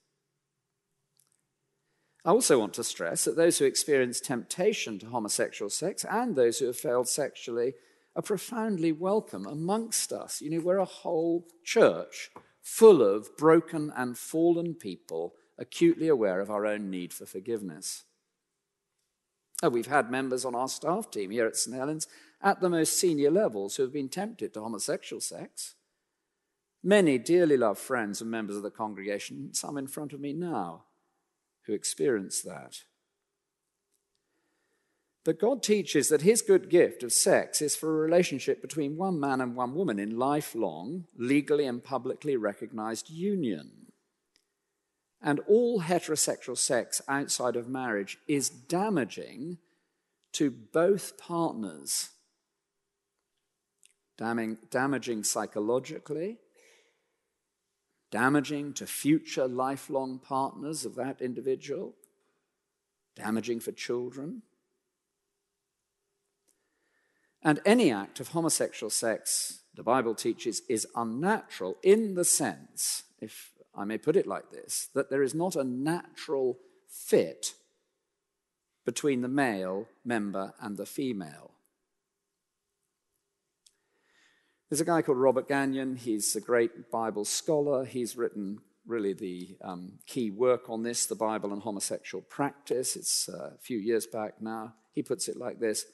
I 2.27 2.31
also 2.31 2.59
want 2.59 2.75
to 2.75 2.85
stress 2.85 3.25
that 3.25 3.37
those 3.37 3.59
who 3.59 3.65
experience 3.65 4.21
temptation 4.21 4.99
to 4.99 5.07
homosexual 5.07 5.71
sex 5.71 6.05
and 6.11 6.35
those 6.35 6.59
who 6.59 6.67
have 6.67 6.77
failed 6.77 7.09
sexually 7.09 7.75
are 8.17 8.23
profoundly 8.23 8.93
welcome 8.93 9.47
amongst 9.47 10.13
us. 10.13 10.43
You 10.43 10.51
know, 10.51 10.61
we're 10.61 10.79
a 10.79 10.85
whole 10.85 11.47
church 11.65 12.31
full 12.67 13.01
of 13.01 13.37
broken 13.37 13.93
and 13.97 14.19
fallen 14.19 14.75
people, 14.75 15.35
acutely 15.57 16.09
aware 16.09 16.41
of 16.41 16.51
our 16.51 16.67
own 16.67 16.91
need 16.91 17.13
for 17.13 17.25
forgiveness. 17.25 18.03
Oh, 19.63 19.69
we've 19.69 19.87
had 19.87 20.11
members 20.11 20.45
on 20.45 20.57
our 20.57 20.67
staff 20.67 21.09
team 21.09 21.31
here 21.31 21.47
at 21.47 21.55
St. 21.55 21.77
Helen's 21.77 22.09
at 22.43 22.61
the 22.61 22.69
most 22.69 22.99
senior 22.99 23.31
levels 23.31 23.77
who 23.77 23.85
have 23.85 23.93
been 23.93 24.09
tempted 24.09 24.53
to 24.53 24.61
homosexual 24.61 25.21
sex. 25.21 25.77
Many 26.83 27.19
dearly 27.19 27.57
loved 27.57 27.79
friends 27.79 28.21
and 28.21 28.33
members 28.33 28.57
of 28.57 28.65
the 28.65 28.71
congregation, 28.73 29.55
some 29.55 29.79
in 29.79 29.87
front 29.87 30.13
of 30.13 30.19
me 30.19 30.33
now, 30.33 30.87
who 31.67 31.73
experienced 31.73 32.45
that. 32.47 32.81
But 35.27 35.41
God 35.41 35.61
teaches 35.61 36.09
that 36.09 36.23
his 36.23 36.41
good 36.41 36.71
gift 36.71 37.03
of 37.03 37.13
sex 37.13 37.61
is 37.61 37.75
for 37.75 37.91
a 37.91 38.01
relationship 38.01 38.63
between 38.63 38.97
one 38.97 39.19
man 39.19 39.41
and 39.41 39.57
one 39.57 39.75
woman 39.75 39.99
in 39.99 40.17
lifelong, 40.17 41.07
legally 41.19 41.67
and 41.67 41.83
publicly 41.83 42.37
recognized 42.37 43.11
union. 43.11 43.89
And 45.21 45.41
all 45.49 45.81
heterosexual 45.81 46.57
sex 46.57 47.03
outside 47.09 47.57
of 47.57 47.67
marriage 47.67 48.19
is 48.29 48.49
damaging 48.49 49.59
to 50.35 50.49
both 50.49 51.19
partners. 51.19 52.11
Damning, 54.17 54.59
damaging 54.71 55.25
psychologically, 55.25 56.39
damaging 58.13 58.75
to 58.75 58.87
future 58.87 59.49
lifelong 59.49 60.21
partners 60.21 60.85
of 60.85 60.95
that 60.95 61.21
individual, 61.21 61.97
damaging 63.17 63.59
for 63.59 63.73
children. 63.73 64.43
And 67.47 67.61
any 67.65 67.93
act 67.93 68.19
of 68.19 68.31
homosexual 68.31 68.91
sex, 68.91 69.61
the 69.77 69.85
Bible 69.85 70.17
teaches, 70.17 70.63
is 70.69 70.85
unnatural 70.97 71.77
in 71.81 72.17
the 72.17 72.25
sense, 72.25 73.05
if 73.21 73.53
I 73.73 73.85
may 73.85 73.99
put 73.99 74.17
it 74.17 74.27
like 74.27 74.51
this, 74.51 74.89
that 74.95 75.11
there 75.11 75.23
is 75.23 75.33
not 75.33 75.55
a 75.55 75.63
natural 75.63 76.59
fit 76.89 77.55
between 78.85 79.21
the 79.21 79.29
male 79.29 79.87
member 80.05 80.55
and 80.61 80.77
the 80.77 80.87
female. 80.87 81.53
There's 84.69 84.81
a 84.81 84.85
guy 84.85 85.03
called 85.03 85.19
Robert 85.19 85.47
Gagnon. 85.47 85.95
He's 85.95 86.35
a 86.35 86.41
great 86.41 86.91
Bible 86.91 87.25
scholar. 87.25 87.85
He's 87.85 88.17
written 88.17 88.59
really 88.85 89.13
the 89.13 89.57
um, 89.63 90.01
key 90.05 90.33
work 90.33 90.69
on 90.69 90.83
this, 90.83 91.07
the 91.07 91.15
Bible 91.15 91.53
and 91.53 91.63
homosexual 91.63 92.23
practice. 92.23 92.97
It's 92.97 93.29
uh, 93.29 93.53
a 93.55 93.59
few 93.59 93.79
years 93.79 94.05
back 94.05 94.43
now. 94.43 94.75
He 94.95 95.05
puts 95.05 95.29
it 95.29 95.37
like 95.37 95.61
this 95.61 95.87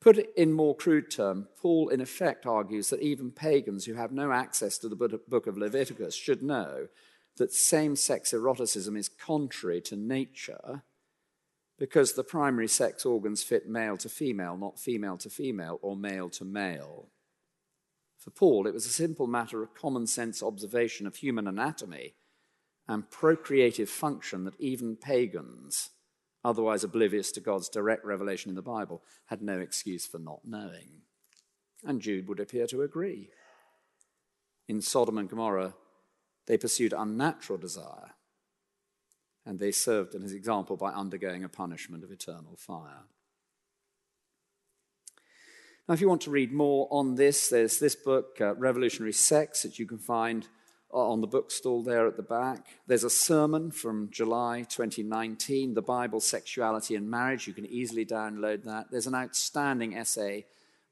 Put 0.00 0.16
in 0.34 0.52
more 0.52 0.74
crude 0.74 1.10
terms, 1.10 1.46
Paul 1.60 1.90
in 1.90 2.00
effect 2.00 2.46
argues 2.46 2.88
that 2.88 3.02
even 3.02 3.30
pagans 3.30 3.84
who 3.84 3.94
have 3.94 4.12
no 4.12 4.32
access 4.32 4.78
to 4.78 4.88
the 4.88 4.96
book 4.96 5.46
of 5.46 5.58
Leviticus 5.58 6.14
should 6.14 6.42
know 6.42 6.88
that 7.36 7.52
same 7.52 7.96
sex 7.96 8.32
eroticism 8.32 8.96
is 8.96 9.08
contrary 9.08 9.80
to 9.82 9.96
nature 9.96 10.82
because 11.78 12.12
the 12.12 12.24
primary 12.24 12.68
sex 12.68 13.04
organs 13.04 13.42
fit 13.42 13.68
male 13.68 13.96
to 13.98 14.08
female, 14.08 14.56
not 14.56 14.78
female 14.78 15.16
to 15.18 15.30
female 15.30 15.78
or 15.82 15.96
male 15.96 16.28
to 16.30 16.44
male. 16.44 17.08
For 18.18 18.30
Paul, 18.30 18.66
it 18.66 18.74
was 18.74 18.84
a 18.84 18.90
simple 18.90 19.26
matter 19.26 19.62
of 19.62 19.74
common 19.74 20.06
sense 20.06 20.42
observation 20.42 21.06
of 21.06 21.16
human 21.16 21.46
anatomy 21.46 22.14
and 22.86 23.10
procreative 23.10 23.88
function 23.88 24.44
that 24.44 24.60
even 24.60 24.96
pagans 24.96 25.90
otherwise 26.44 26.84
oblivious 26.84 27.32
to 27.32 27.40
God's 27.40 27.68
direct 27.68 28.04
revelation 28.04 28.48
in 28.48 28.56
the 28.56 28.62
Bible, 28.62 29.02
had 29.26 29.42
no 29.42 29.58
excuse 29.58 30.06
for 30.06 30.18
not 30.18 30.40
knowing. 30.44 31.02
And 31.84 32.00
Jude 32.00 32.28
would 32.28 32.40
appear 32.40 32.66
to 32.68 32.82
agree. 32.82 33.30
In 34.68 34.80
Sodom 34.80 35.18
and 35.18 35.28
Gomorrah, 35.28 35.74
they 36.46 36.56
pursued 36.56 36.92
unnatural 36.96 37.58
desire, 37.58 38.14
and 39.44 39.58
they 39.58 39.70
served 39.70 40.14
as 40.14 40.22
an 40.22 40.36
example 40.36 40.76
by 40.76 40.90
undergoing 40.90 41.44
a 41.44 41.48
punishment 41.48 42.04
of 42.04 42.10
eternal 42.10 42.56
fire. 42.56 43.04
Now, 45.88 45.94
if 45.94 46.00
you 46.00 46.08
want 46.08 46.20
to 46.22 46.30
read 46.30 46.52
more 46.52 46.86
on 46.90 47.16
this, 47.16 47.48
there's 47.48 47.80
this 47.80 47.96
book, 47.96 48.36
uh, 48.40 48.54
Revolutionary 48.54 49.12
Sex, 49.12 49.62
that 49.62 49.78
you 49.78 49.86
can 49.86 49.98
find 49.98 50.46
on 50.92 51.20
the 51.20 51.28
bookstall 51.28 51.84
there 51.84 52.06
at 52.06 52.16
the 52.16 52.22
back. 52.22 52.66
There's 52.86 53.04
a 53.04 53.10
sermon 53.10 53.70
from 53.70 54.10
July 54.10 54.64
2019, 54.68 55.74
The 55.74 55.82
Bible, 55.82 56.20
Sexuality, 56.20 56.96
and 56.96 57.08
Marriage. 57.08 57.46
You 57.46 57.54
can 57.54 57.66
easily 57.66 58.04
download 58.04 58.64
that. 58.64 58.90
There's 58.90 59.06
an 59.06 59.14
outstanding 59.14 59.96
essay 59.96 60.46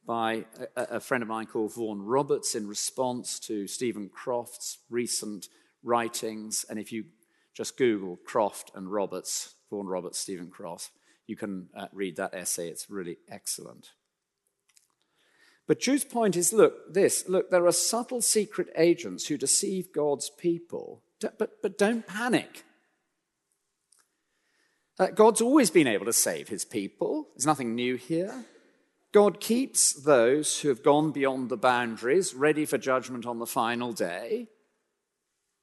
by 0.07 0.47
a, 0.77 0.83
a 0.83 1.01
friend 1.01 1.23
of 1.23 1.29
mine 1.29 1.47
called 1.47 1.75
Vaughan 1.75 2.03
Roberts 2.03 2.55
in 2.55 2.67
response 2.67 3.39
to 3.41 3.67
Stephen 3.67 4.09
Croft's 4.09 4.79
recent 4.89 5.49
writings. 5.83 6.65
And 6.69 6.79
if 6.79 6.93
you 6.93 7.05
just 7.55 7.77
Google 7.77 8.17
Croft 8.25 8.71
and 8.75 8.91
Roberts, 8.91 9.55
Vaughan 9.71 9.87
Roberts, 9.87 10.19
Stephen 10.19 10.49
Croft, 10.49 10.91
you 11.27 11.37
can 11.37 11.69
uh, 11.77 11.89
read 11.93 12.17
that 12.17 12.35
essay. 12.35 12.69
It's 12.69 12.89
really 12.89 13.19
excellent. 13.29 13.91
But 15.69 15.81
Jude's 15.81 16.05
point 16.05 16.35
is 16.35 16.53
look, 16.53 16.93
this 16.93 17.29
look, 17.29 17.51
there 17.51 17.67
are 17.67 17.73
subtle 17.73 18.23
secret 18.23 18.69
agents 18.75 19.27
who 19.27 19.37
deceive 19.37 19.93
God's 19.93 20.31
people, 20.31 21.03
but, 21.21 21.63
but 21.63 21.79
don't 21.79 22.07
panic. 22.07 22.65
Uh, 24.99 25.09
God's 25.09 25.43
always 25.43 25.71
been 25.71 25.87
able 25.87 26.07
to 26.07 26.13
save 26.13 26.49
his 26.49 26.65
people. 26.65 27.29
There's 27.37 27.47
nothing 27.47 27.75
new 27.75 27.97
here. 27.97 28.47
God 29.13 29.41
keeps 29.41 29.93
those 29.93 30.61
who 30.61 30.69
have 30.69 30.83
gone 30.83 31.13
beyond 31.13 31.51
the 31.51 31.57
boundaries 31.57 32.35
ready 32.35 32.65
for 32.65 32.79
judgment 32.79 33.27
on 33.27 33.39
the 33.39 33.47
final 33.47 33.93
day. 33.93 34.49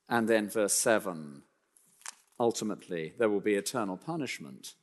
And 0.07 0.29
then, 0.29 0.49
verse 0.49 0.73
7 0.75 1.41
ultimately, 2.39 3.13
there 3.17 3.29
will 3.29 3.39
be 3.39 3.55
eternal 3.55 3.97
punishment 3.97 4.73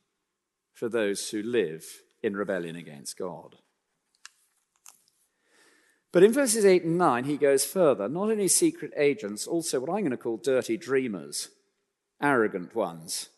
for 0.73 0.89
those 0.89 1.29
who 1.29 1.41
live 1.41 1.85
in 2.21 2.35
rebellion 2.35 2.75
against 2.75 3.17
God. 3.17 3.57
But 6.13 6.23
in 6.23 6.31
verses 6.31 6.63
8 6.63 6.83
and 6.83 6.97
9, 6.99 7.23
he 7.23 7.37
goes 7.37 7.65
further. 7.65 8.07
Not 8.07 8.29
only 8.29 8.47
secret 8.47 8.93
agents, 8.95 9.47
also 9.47 9.79
what 9.79 9.89
I'm 9.89 10.01
going 10.01 10.11
to 10.11 10.17
call 10.17 10.37
dirty 10.37 10.77
dreamers, 10.77 11.49
arrogant 12.21 12.75
ones 12.75 13.29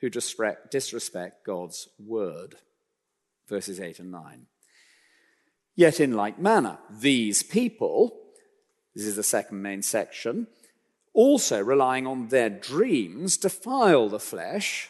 who 0.00 0.08
disrespect 0.08 1.44
God's 1.46 1.88
word. 1.98 2.56
Verses 3.46 3.78
8 3.78 3.98
and 3.98 4.10
9. 4.10 4.46
Yet, 5.76 6.00
in 6.00 6.14
like 6.14 6.38
manner, 6.38 6.78
these 6.90 7.42
people, 7.42 8.18
this 8.94 9.04
is 9.04 9.16
the 9.16 9.22
second 9.22 9.60
main 9.60 9.82
section, 9.82 10.46
also 11.12 11.62
relying 11.62 12.06
on 12.06 12.28
their 12.28 12.48
dreams, 12.48 13.36
defile 13.36 14.08
the 14.08 14.18
flesh, 14.18 14.88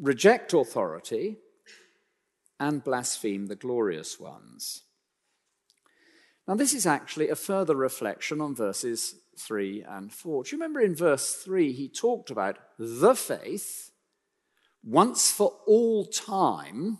reject 0.00 0.54
authority, 0.54 1.36
and 2.58 2.82
blaspheme 2.82 3.48
the 3.48 3.56
glorious 3.56 4.18
ones. 4.18 4.84
Now, 6.50 6.56
this 6.56 6.74
is 6.74 6.84
actually 6.84 7.28
a 7.28 7.36
further 7.36 7.76
reflection 7.76 8.40
on 8.40 8.56
verses 8.56 9.14
3 9.38 9.84
and 9.88 10.12
4. 10.12 10.42
Do 10.42 10.50
you 10.50 10.58
remember 10.58 10.80
in 10.80 10.96
verse 10.96 11.32
3 11.32 11.70
he 11.70 11.88
talked 11.88 12.28
about 12.28 12.56
the 12.76 13.14
faith 13.14 13.92
once 14.82 15.30
for 15.30 15.58
all 15.68 16.06
time 16.06 16.98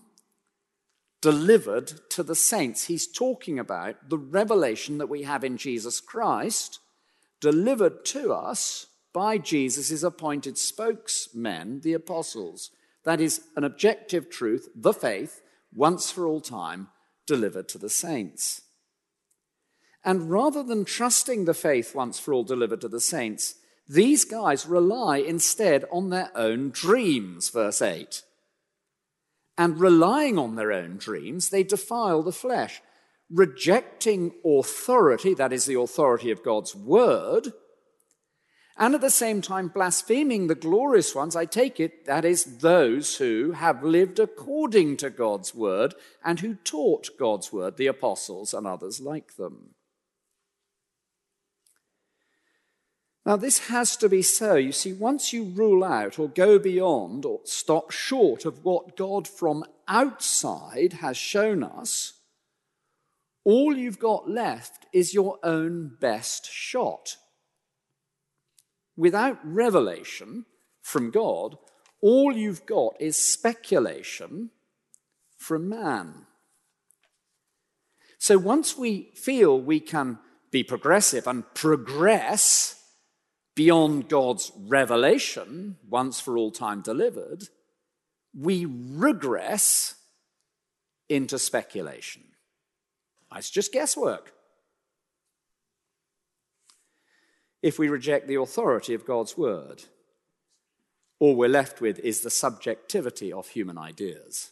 delivered 1.20 2.08
to 2.10 2.22
the 2.22 2.36
saints? 2.36 2.84
He's 2.84 3.08
talking 3.08 3.58
about 3.58 4.08
the 4.08 4.18
revelation 4.18 4.98
that 4.98 5.08
we 5.08 5.24
have 5.24 5.42
in 5.42 5.56
Jesus 5.56 5.98
Christ 5.98 6.78
delivered 7.40 8.04
to 8.04 8.32
us 8.32 8.86
by 9.12 9.36
Jesus' 9.36 10.04
appointed 10.04 10.58
spokesmen, 10.58 11.80
the 11.80 11.94
apostles. 11.94 12.70
That 13.02 13.20
is 13.20 13.40
an 13.56 13.64
objective 13.64 14.30
truth, 14.30 14.68
the 14.76 14.94
faith, 14.94 15.40
once 15.74 16.08
for 16.12 16.24
all 16.24 16.40
time, 16.40 16.86
delivered 17.26 17.68
to 17.70 17.78
the 17.78 17.90
saints. 17.90 18.62
And 20.04 20.30
rather 20.30 20.62
than 20.62 20.84
trusting 20.84 21.44
the 21.44 21.54
faith 21.54 21.94
once 21.94 22.18
for 22.18 22.32
all 22.32 22.44
delivered 22.44 22.80
to 22.82 22.88
the 22.88 23.00
saints, 23.00 23.56
these 23.88 24.24
guys 24.24 24.66
rely 24.66 25.18
instead 25.18 25.84
on 25.92 26.10
their 26.10 26.30
own 26.34 26.70
dreams, 26.70 27.50
verse 27.50 27.82
8. 27.82 28.22
And 29.58 29.78
relying 29.78 30.38
on 30.38 30.56
their 30.56 30.72
own 30.72 30.96
dreams, 30.96 31.50
they 31.50 31.62
defile 31.62 32.22
the 32.22 32.32
flesh, 32.32 32.80
rejecting 33.30 34.32
authority, 34.44 35.34
that 35.34 35.52
is, 35.52 35.66
the 35.66 35.78
authority 35.78 36.30
of 36.30 36.42
God's 36.42 36.74
word, 36.74 37.52
and 38.80 38.94
at 38.94 39.02
the 39.02 39.10
same 39.10 39.42
time 39.42 39.68
blaspheming 39.68 40.46
the 40.46 40.54
glorious 40.54 41.14
ones, 41.14 41.36
I 41.36 41.44
take 41.44 41.78
it, 41.78 42.06
that 42.06 42.24
is, 42.24 42.58
those 42.60 43.18
who 43.18 43.52
have 43.52 43.84
lived 43.84 44.18
according 44.18 44.96
to 44.96 45.10
God's 45.10 45.54
word 45.54 45.94
and 46.24 46.40
who 46.40 46.54
taught 46.54 47.10
God's 47.18 47.52
word, 47.52 47.76
the 47.76 47.88
apostles 47.88 48.54
and 48.54 48.66
others 48.66 48.98
like 48.98 49.36
them. 49.36 49.74
Now, 53.26 53.36
this 53.36 53.68
has 53.68 53.96
to 53.98 54.08
be 54.08 54.22
so. 54.22 54.54
You 54.54 54.72
see, 54.72 54.92
once 54.92 55.32
you 55.32 55.44
rule 55.44 55.84
out 55.84 56.18
or 56.18 56.28
go 56.28 56.58
beyond 56.58 57.24
or 57.24 57.40
stop 57.44 57.90
short 57.90 58.44
of 58.44 58.64
what 58.64 58.96
God 58.96 59.28
from 59.28 59.64
outside 59.86 60.94
has 60.94 61.16
shown 61.16 61.62
us, 61.62 62.14
all 63.44 63.76
you've 63.76 63.98
got 63.98 64.28
left 64.28 64.86
is 64.92 65.14
your 65.14 65.38
own 65.42 65.96
best 66.00 66.50
shot. 66.50 67.16
Without 68.96 69.38
revelation 69.44 70.46
from 70.82 71.10
God, 71.10 71.56
all 72.00 72.32
you've 72.32 72.64
got 72.66 72.94
is 73.00 73.16
speculation 73.16 74.50
from 75.36 75.68
man. 75.68 76.26
So 78.18 78.38
once 78.38 78.76
we 78.76 79.12
feel 79.14 79.58
we 79.58 79.80
can 79.80 80.18
be 80.50 80.62
progressive 80.62 81.26
and 81.26 81.44
progress, 81.54 82.79
beyond 83.54 84.08
God's 84.08 84.52
revelation, 84.56 85.76
once 85.88 86.20
for 86.20 86.36
all 86.36 86.50
time 86.50 86.80
delivered, 86.82 87.44
we 88.38 88.66
regress 88.68 89.96
into 91.08 91.38
speculation. 91.38 92.22
It's 93.34 93.50
just 93.50 93.72
guesswork. 93.72 94.32
If 97.62 97.78
we 97.78 97.88
reject 97.88 98.26
the 98.26 98.36
authority 98.36 98.94
of 98.94 99.04
God's 99.04 99.36
word, 99.36 99.84
all 101.18 101.36
we're 101.36 101.48
left 101.48 101.80
with 101.80 101.98
is 101.98 102.20
the 102.20 102.30
subjectivity 102.30 103.32
of 103.32 103.48
human 103.48 103.76
ideas. 103.76 104.50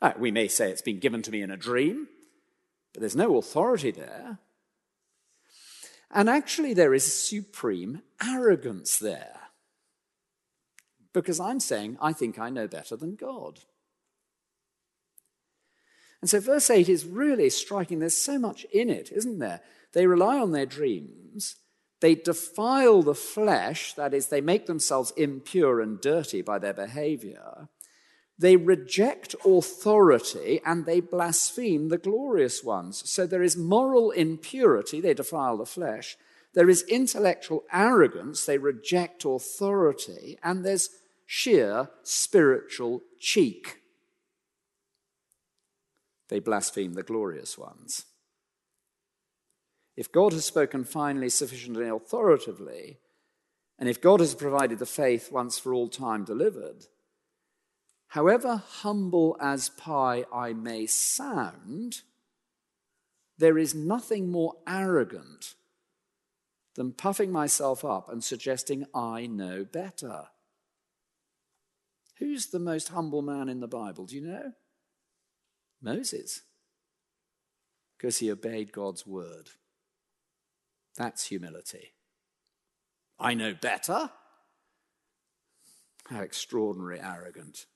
Uh, 0.00 0.12
we 0.18 0.30
may 0.30 0.48
say 0.48 0.70
it's 0.70 0.80
been 0.80 1.00
given 1.00 1.22
to 1.22 1.30
me 1.30 1.42
in 1.42 1.50
a 1.50 1.56
dream, 1.56 2.08
but 2.92 3.00
there's 3.00 3.16
no 3.16 3.36
authority 3.36 3.90
there. 3.90 4.38
And 6.10 6.28
actually, 6.28 6.74
there 6.74 6.94
is 6.94 7.28
supreme 7.28 8.02
arrogance 8.22 8.98
there. 8.98 9.34
Because 11.12 11.40
I'm 11.40 11.60
saying, 11.60 11.98
I 12.00 12.12
think 12.12 12.38
I 12.38 12.50
know 12.50 12.66
better 12.66 12.96
than 12.96 13.16
God. 13.16 13.60
And 16.20 16.28
so, 16.28 16.40
verse 16.40 16.70
8 16.70 16.88
is 16.88 17.04
really 17.04 17.50
striking. 17.50 17.98
There's 17.98 18.16
so 18.16 18.38
much 18.38 18.64
in 18.72 18.90
it, 18.90 19.12
isn't 19.12 19.38
there? 19.38 19.60
They 19.92 20.06
rely 20.06 20.38
on 20.38 20.52
their 20.52 20.66
dreams. 20.66 21.56
They 22.00 22.14
defile 22.14 23.02
the 23.02 23.14
flesh, 23.14 23.94
that 23.94 24.14
is, 24.14 24.28
they 24.28 24.40
make 24.40 24.66
themselves 24.66 25.12
impure 25.16 25.80
and 25.80 26.00
dirty 26.00 26.42
by 26.42 26.58
their 26.58 26.72
behavior. 26.72 27.68
They 28.38 28.56
reject 28.56 29.34
authority 29.44 30.60
and 30.64 30.86
they 30.86 31.00
blaspheme 31.00 31.88
the 31.88 31.98
glorious 31.98 32.62
ones. 32.62 33.02
So 33.10 33.26
there 33.26 33.42
is 33.42 33.56
moral 33.56 34.12
impurity, 34.12 35.00
they 35.00 35.14
defile 35.14 35.56
the 35.56 35.66
flesh. 35.66 36.16
There 36.54 36.70
is 36.70 36.82
intellectual 36.88 37.64
arrogance, 37.72 38.46
they 38.46 38.58
reject 38.58 39.24
authority. 39.24 40.38
And 40.42 40.64
there's 40.64 40.90
sheer 41.26 41.90
spiritual 42.04 43.02
cheek. 43.18 43.82
They 46.28 46.38
blaspheme 46.38 46.92
the 46.92 47.02
glorious 47.02 47.58
ones. 47.58 48.04
If 49.96 50.12
God 50.12 50.32
has 50.32 50.44
spoken 50.44 50.84
finally, 50.84 51.28
sufficiently, 51.28 51.88
authoritatively, 51.88 52.98
and 53.80 53.88
if 53.88 54.00
God 54.00 54.20
has 54.20 54.34
provided 54.34 54.78
the 54.78 54.86
faith 54.86 55.32
once 55.32 55.58
for 55.58 55.74
all 55.74 55.88
time 55.88 56.24
delivered, 56.24 56.86
however 58.08 58.62
humble 58.66 59.36
as 59.40 59.68
pie 59.68 60.24
I 60.32 60.52
may 60.52 60.86
sound, 60.86 62.02
there 63.38 63.58
is 63.58 63.74
nothing 63.74 64.30
more 64.30 64.54
arrogant 64.66 65.54
than 66.74 66.92
puffing 66.92 67.32
myself 67.32 67.84
up 67.84 68.08
and 68.08 68.22
suggesting 68.22 68.86
I 68.94 69.26
know 69.26 69.64
better. 69.64 70.26
Who's 72.18 72.46
the 72.46 72.58
most 72.58 72.88
humble 72.88 73.22
man 73.22 73.48
in 73.48 73.60
the 73.60 73.68
Bible? 73.68 74.06
Do 74.06 74.16
you 74.16 74.22
know? 74.22 74.52
Moses. 75.80 76.42
Because 77.96 78.18
he 78.18 78.30
obeyed 78.30 78.72
God's 78.72 79.06
word. 79.06 79.50
That's 80.96 81.26
humility. 81.26 81.94
I 83.20 83.34
know 83.34 83.54
better? 83.54 84.10
How 86.08 86.20
extraordinary 86.20 87.00
arrogant. 87.00 87.66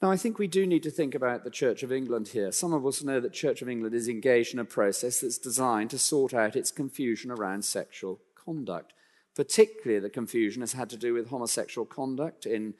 Now, 0.00 0.12
I 0.12 0.16
think 0.16 0.38
we 0.38 0.46
do 0.46 0.64
need 0.64 0.84
to 0.84 0.92
think 0.92 1.14
about 1.14 1.42
the 1.42 1.50
Church 1.50 1.82
of 1.82 1.90
England 1.90 2.28
here. 2.28 2.52
Some 2.52 2.72
of 2.72 2.86
us 2.86 3.02
know 3.02 3.18
that 3.18 3.32
Church 3.32 3.62
of 3.62 3.68
England 3.68 3.96
is 3.96 4.08
engaged 4.08 4.54
in 4.54 4.60
a 4.60 4.64
process 4.64 5.20
that's 5.20 5.38
designed 5.38 5.90
to 5.90 5.98
sort 5.98 6.32
out 6.32 6.54
its 6.54 6.70
confusion 6.70 7.32
around 7.32 7.64
sexual 7.64 8.20
conduct. 8.36 8.92
Particularly, 9.34 10.00
the 10.00 10.08
confusion 10.08 10.62
has 10.62 10.72
had 10.72 10.88
to 10.90 10.96
do 10.96 11.14
with 11.14 11.30
homosexual 11.30 11.84
conduct 11.84 12.46
in 12.46 12.74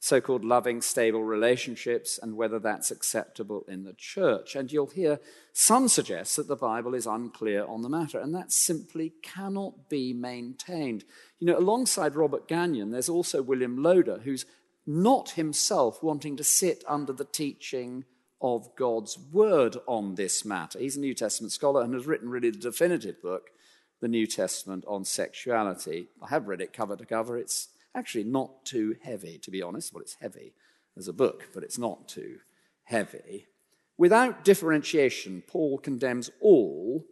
so 0.00 0.20
called 0.20 0.44
loving, 0.44 0.80
stable 0.80 1.24
relationships 1.24 2.18
and 2.22 2.36
whether 2.36 2.58
that's 2.58 2.90
acceptable 2.90 3.64
in 3.68 3.84
the 3.84 3.94
church. 3.94 4.54
And 4.54 4.70
you'll 4.70 4.86
hear 4.86 5.18
some 5.52 5.88
suggest 5.88 6.36
that 6.36 6.46
the 6.46 6.56
Bible 6.56 6.94
is 6.94 7.06
unclear 7.06 7.64
on 7.64 7.82
the 7.82 7.88
matter, 7.88 8.18
and 8.18 8.34
that 8.34 8.52
simply 8.52 9.12
cannot 9.22 9.88
be 9.88 10.12
maintained. 10.12 11.04
You 11.38 11.48
know, 11.48 11.58
alongside 11.58 12.14
Robert 12.14 12.46
Gagnon, 12.48 12.90
there's 12.90 13.08
also 13.08 13.42
William 13.42 13.82
Loader, 13.82 14.20
who's 14.24 14.46
not 14.88 15.32
himself 15.32 16.02
wanting 16.02 16.34
to 16.34 16.42
sit 16.42 16.82
under 16.88 17.12
the 17.12 17.26
teaching 17.26 18.06
of 18.40 18.74
God's 18.74 19.18
word 19.18 19.76
on 19.86 20.14
this 20.14 20.46
matter. 20.46 20.78
He's 20.78 20.96
a 20.96 21.00
New 21.00 21.12
Testament 21.12 21.52
scholar 21.52 21.82
and 21.82 21.92
has 21.92 22.06
written 22.06 22.30
really 22.30 22.48
the 22.48 22.58
definitive 22.58 23.20
book, 23.20 23.50
the 24.00 24.08
New 24.08 24.26
Testament 24.26 24.84
on 24.88 25.04
sexuality. 25.04 26.08
I 26.22 26.28
have 26.28 26.48
read 26.48 26.62
it 26.62 26.72
cover 26.72 26.96
to 26.96 27.04
cover. 27.04 27.36
It's 27.36 27.68
actually 27.94 28.24
not 28.24 28.64
too 28.64 28.96
heavy, 29.02 29.38
to 29.42 29.50
be 29.50 29.60
honest. 29.60 29.92
Well, 29.92 30.00
it's 30.00 30.16
heavy 30.22 30.54
as 30.96 31.06
a 31.06 31.12
book, 31.12 31.48
but 31.52 31.62
it's 31.62 31.78
not 31.78 32.08
too 32.08 32.38
heavy. 32.84 33.46
Without 33.98 34.42
differentiation, 34.42 35.42
Paul 35.46 35.76
condemns 35.76 36.30
all 36.40 37.04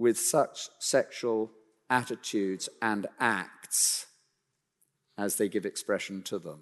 with 0.00 0.18
such 0.18 0.68
sexual 0.80 1.52
attitudes 1.88 2.68
and 2.82 3.06
acts 3.20 4.06
as 5.16 5.36
they 5.36 5.48
give 5.48 5.66
expression 5.66 6.22
to 6.22 6.38
them. 6.38 6.60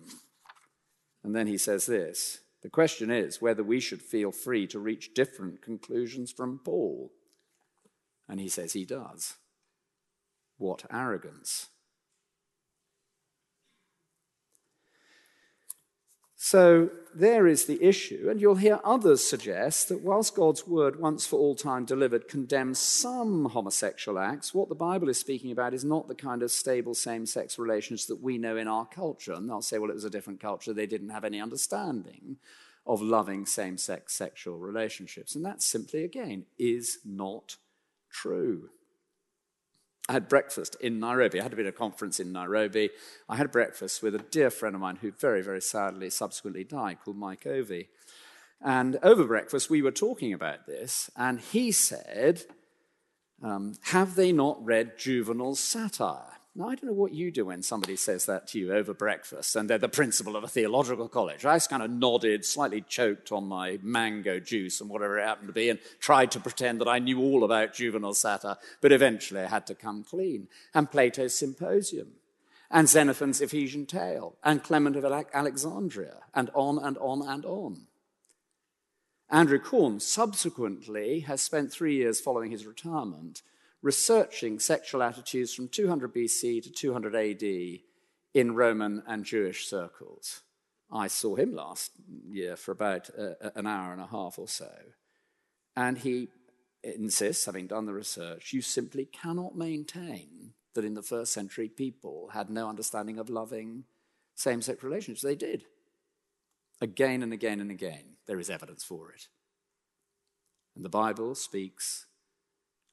And 1.23 1.35
then 1.35 1.47
he 1.47 1.59
says 1.59 1.87
this 1.87 2.41
the 2.63 2.71
question 2.71 3.11
is 3.11 3.41
whether 3.41 3.63
we 3.63 3.81
should 3.81 4.03
feel 4.03 4.33
free 4.33 4.67
to 4.69 4.79
reach 4.79 5.15
different 5.15 5.63
conclusions 5.63 6.33
from 6.33 6.61
Paul. 6.65 7.13
And 8.29 8.41
he 8.41 8.49
says 8.49 8.73
he 8.73 8.85
does. 8.85 9.35
What 10.59 10.85
arrogance! 10.91 11.69
So 16.41 16.91
there 17.13 17.49
is 17.49 17.65
the 17.65 17.83
issue, 17.85 18.29
and 18.31 18.41
you'll 18.41 18.55
hear 18.55 18.79
others 18.85 19.25
suggest 19.25 19.89
that 19.89 20.03
whilst 20.03 20.37
God's 20.37 20.69
word, 20.69 21.01
once 21.01 21.27
for 21.27 21.37
all 21.37 21.57
time 21.57 21.85
delivered, 21.85 22.29
condemns 22.29 22.79
some 22.79 23.47
homosexual 23.47 24.21
acts, 24.21 24.55
what 24.55 24.69
the 24.69 24.77
Bible 24.77 25.09
is 25.09 25.19
speaking 25.19 25.51
about 25.51 25.75
is 25.75 25.85
not 25.85 26.07
the 26.07 26.15
kind 26.15 26.45
of 26.45 26.53
stable 26.53 26.95
same 26.95 27.27
sex 27.27 27.59
relations 27.59 28.07
that 28.07 28.23
we 28.23 28.39
know 28.39 28.57
in 28.57 28.69
our 28.69 28.87
culture. 28.87 29.33
And 29.33 29.51
they'll 29.51 29.61
say, 29.61 29.79
well, 29.79 29.91
it 29.91 29.95
was 29.95 30.05
a 30.05 30.11
different 30.11 30.39
culture, 30.39 30.73
they 30.73 30.87
didn't 30.87 31.09
have 31.09 31.25
any 31.25 31.41
understanding 31.41 32.37
of 32.87 33.03
loving 33.03 33.45
same 33.45 33.77
sex 33.77 34.15
sexual 34.15 34.59
relationships. 34.59 35.35
And 35.35 35.45
that 35.45 35.61
simply, 35.61 36.05
again, 36.05 36.47
is 36.57 36.99
not 37.05 37.57
true. 38.13 38.71
I 40.09 40.15
had 40.15 40.29
breakfast 40.29 40.77
in 40.81 40.99
Nairobi. 40.99 41.39
I 41.39 41.43
had 41.43 41.53
a 41.53 41.57
bit 41.57 41.67
of 41.67 41.75
a 41.75 41.79
conference 41.79 42.19
in 42.19 42.33
Nairobi. 42.33 42.91
I 43.29 43.37
had 43.37 43.53
breakfast 43.53 44.03
with 44.03 44.15
a 44.15 44.19
dear 44.19 44.51
friend 44.51 44.75
of 44.75 44.81
mine 44.81 44.97
who 44.97 45.13
very, 45.13 45.43
very 45.43 45.61
sadly 45.61 46.09
subsequently 46.09 46.65
died, 46.65 46.99
called 47.05 47.19
Mike 47.19 47.47
Ovey. 47.47 47.89
And 48.61 48.99
over 49.03 49.25
breakfast, 49.25 49.69
we 49.69 49.83
were 49.83 49.93
talking 49.93 50.33
about 50.33 50.67
this, 50.67 51.11
and 51.15 51.41
he 51.41 51.71
said, 51.71 52.43
um, 53.43 53.75
Have 53.83 54.15
they 54.15 54.33
not 54.33 54.65
read 54.65 54.99
Juvenal's 54.99 55.61
satire? 55.61 56.38
Now, 56.59 56.71
I 56.71 56.75
don't 56.75 56.87
know 56.87 56.93
what 56.93 57.13
you 57.13 57.31
do 57.31 57.45
when 57.45 57.63
somebody 57.63 57.95
says 57.95 58.27
that 58.27 58.49
to 58.49 58.59
you 58.59 58.73
over 58.73 58.93
breakfast 58.93 59.55
and 59.55 59.71
they're 59.71 59.79
the 59.79 59.89
principal 59.89 60.35
of 60.35 60.43
a 60.43 60.49
theological 60.49 61.09
college. 61.09 61.45
I 61.45 61.55
just 61.55 61.71
kind 61.71 61.85
of 61.85 61.91
nodded, 61.93 62.45
slightly 62.45 62.81
choked 62.81 63.31
on 63.31 63.47
my 63.47 63.79
mango 63.81 64.41
juice 64.41 64.81
and 64.81 64.91
whatever 64.91 65.21
it 65.21 65.25
happened 65.25 65.47
to 65.47 65.53
be, 65.53 65.71
and 65.71 65.79
tried 66.01 66.33
to 66.33 66.41
pretend 66.41 66.81
that 66.81 66.89
I 66.89 66.99
knew 66.99 67.21
all 67.21 67.45
about 67.45 67.75
Juvenal 67.75 68.13
satire, 68.13 68.57
but 68.81 68.91
eventually 68.91 69.43
I 69.43 69.47
had 69.47 69.69
to 69.69 69.77
come 69.77 70.03
clean. 70.03 70.49
And 70.75 70.91
Plato's 70.91 71.33
Symposium, 71.33 72.15
and 72.73 72.89
Xenophon's 72.89 73.41
Ephesian 73.41 73.87
Tale, 73.87 74.35
and 74.43 74.65
Clement 74.65 74.97
of 74.97 75.05
Alexandria, 75.05 76.25
and 76.35 76.51
on 76.55 76.77
and 76.81 76.99
on 76.99 77.23
and 77.23 77.45
on. 77.47 77.83
Andrew 79.31 79.61
Cornes 79.61 80.03
subsequently 80.03 81.21
has 81.21 81.41
spent 81.41 81.71
three 81.71 81.95
years 81.95 82.21
following 82.21 82.51
his 82.51 82.67
retirement 82.67 83.43
researching 83.83 84.59
sexual 84.59 85.03
attitudes 85.03 85.55
from 85.55 85.69
200 85.69 86.15
BC 86.15 86.63
to 86.63 86.71
200 86.71 87.15
AD 87.15 87.81
in 88.35 88.55
Roman 88.55 89.03
and 89.07 89.25
Jewish 89.25 89.67
circles. 89.67 90.43
I 90.91 91.07
saw 91.07 91.37
him 91.37 91.55
last 91.55 91.93
year 92.29 92.57
for 92.57 92.73
about 92.73 93.11
uh, 93.17 93.51
an 93.55 93.67
hour 93.67 93.93
and 93.93 94.01
a 94.01 94.07
half 94.07 94.39
or 94.39 94.49
so. 94.49 94.71
And 95.77 95.99
he 95.99 96.29
insists, 96.83 97.47
having 97.47 97.67
done 97.67 97.87
the 97.87 97.93
research, 97.93 98.53
you 98.53 98.63
simply 98.63 99.05
cannot 99.05 99.57
maintain 99.57 100.55
that 100.75 100.85
in 100.85 100.95
the 100.95 101.03
first 101.03 101.33
century 101.33 101.69
people 101.69 102.31
had 102.33 102.51
no 102.51 102.69
understanding 102.69 103.19
of 103.19 103.29
loving 103.29 103.85
same 104.35 104.63
sex 104.63 104.83
relationships. 104.83 105.23
They 105.23 105.35
did. 105.35 105.65
Again 106.81 107.23
and 107.23 107.33
again 107.33 107.61
and 107.61 107.71
again, 107.71 108.17
there 108.27 108.39
is 108.39 108.49
evidence 108.49 108.85
for 108.85 109.11
it. 109.11 109.29
And 110.77 110.85
the 110.85 110.89
Bible 110.89 111.35
speaks 111.35 112.07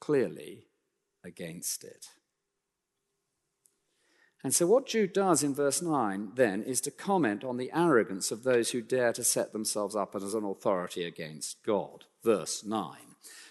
clearly 0.00 0.66
against 1.26 1.84
it. 1.84 2.06
And 4.42 4.54
so, 4.54 4.66
what 4.66 4.86
Jude 4.86 5.12
does 5.12 5.42
in 5.42 5.54
verse 5.54 5.82
9 5.82 6.32
then 6.36 6.62
is 6.62 6.80
to 6.82 6.90
comment 6.90 7.42
on 7.42 7.56
the 7.56 7.72
arrogance 7.74 8.30
of 8.30 8.44
those 8.44 8.70
who 8.70 8.80
dare 8.80 9.12
to 9.14 9.24
set 9.24 9.52
themselves 9.52 9.96
up 9.96 10.14
as 10.14 10.34
an 10.34 10.44
authority 10.44 11.04
against 11.04 11.62
God. 11.64 12.04
Verse 12.22 12.64
9. 12.64 12.96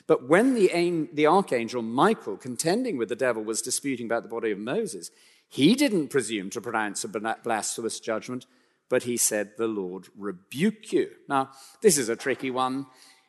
But 0.07 0.29
when 0.29 0.53
the, 0.53 1.09
the 1.11 1.27
archangel 1.27 1.81
Michael, 1.81 2.37
contending 2.37 2.97
with 2.97 3.09
the 3.09 3.15
devil, 3.15 3.43
was 3.43 3.61
disputing 3.61 4.05
about 4.05 4.23
the 4.23 4.29
body 4.29 4.51
of 4.51 4.59
Moses, 4.59 5.11
he 5.49 5.75
didn't 5.75 6.09
presume 6.09 6.49
to 6.51 6.61
pronounce 6.61 7.03
a 7.03 7.09
blasphemous 7.43 7.99
judgment, 7.99 8.45
but 8.87 9.03
he 9.03 9.17
said, 9.17 9.51
The 9.57 9.67
Lord 9.67 10.07
rebuke 10.17 10.93
you. 10.93 11.09
Now, 11.27 11.51
this 11.81 11.97
is 11.97 12.09
a 12.09 12.15
tricky 12.15 12.51
one. 12.51 12.85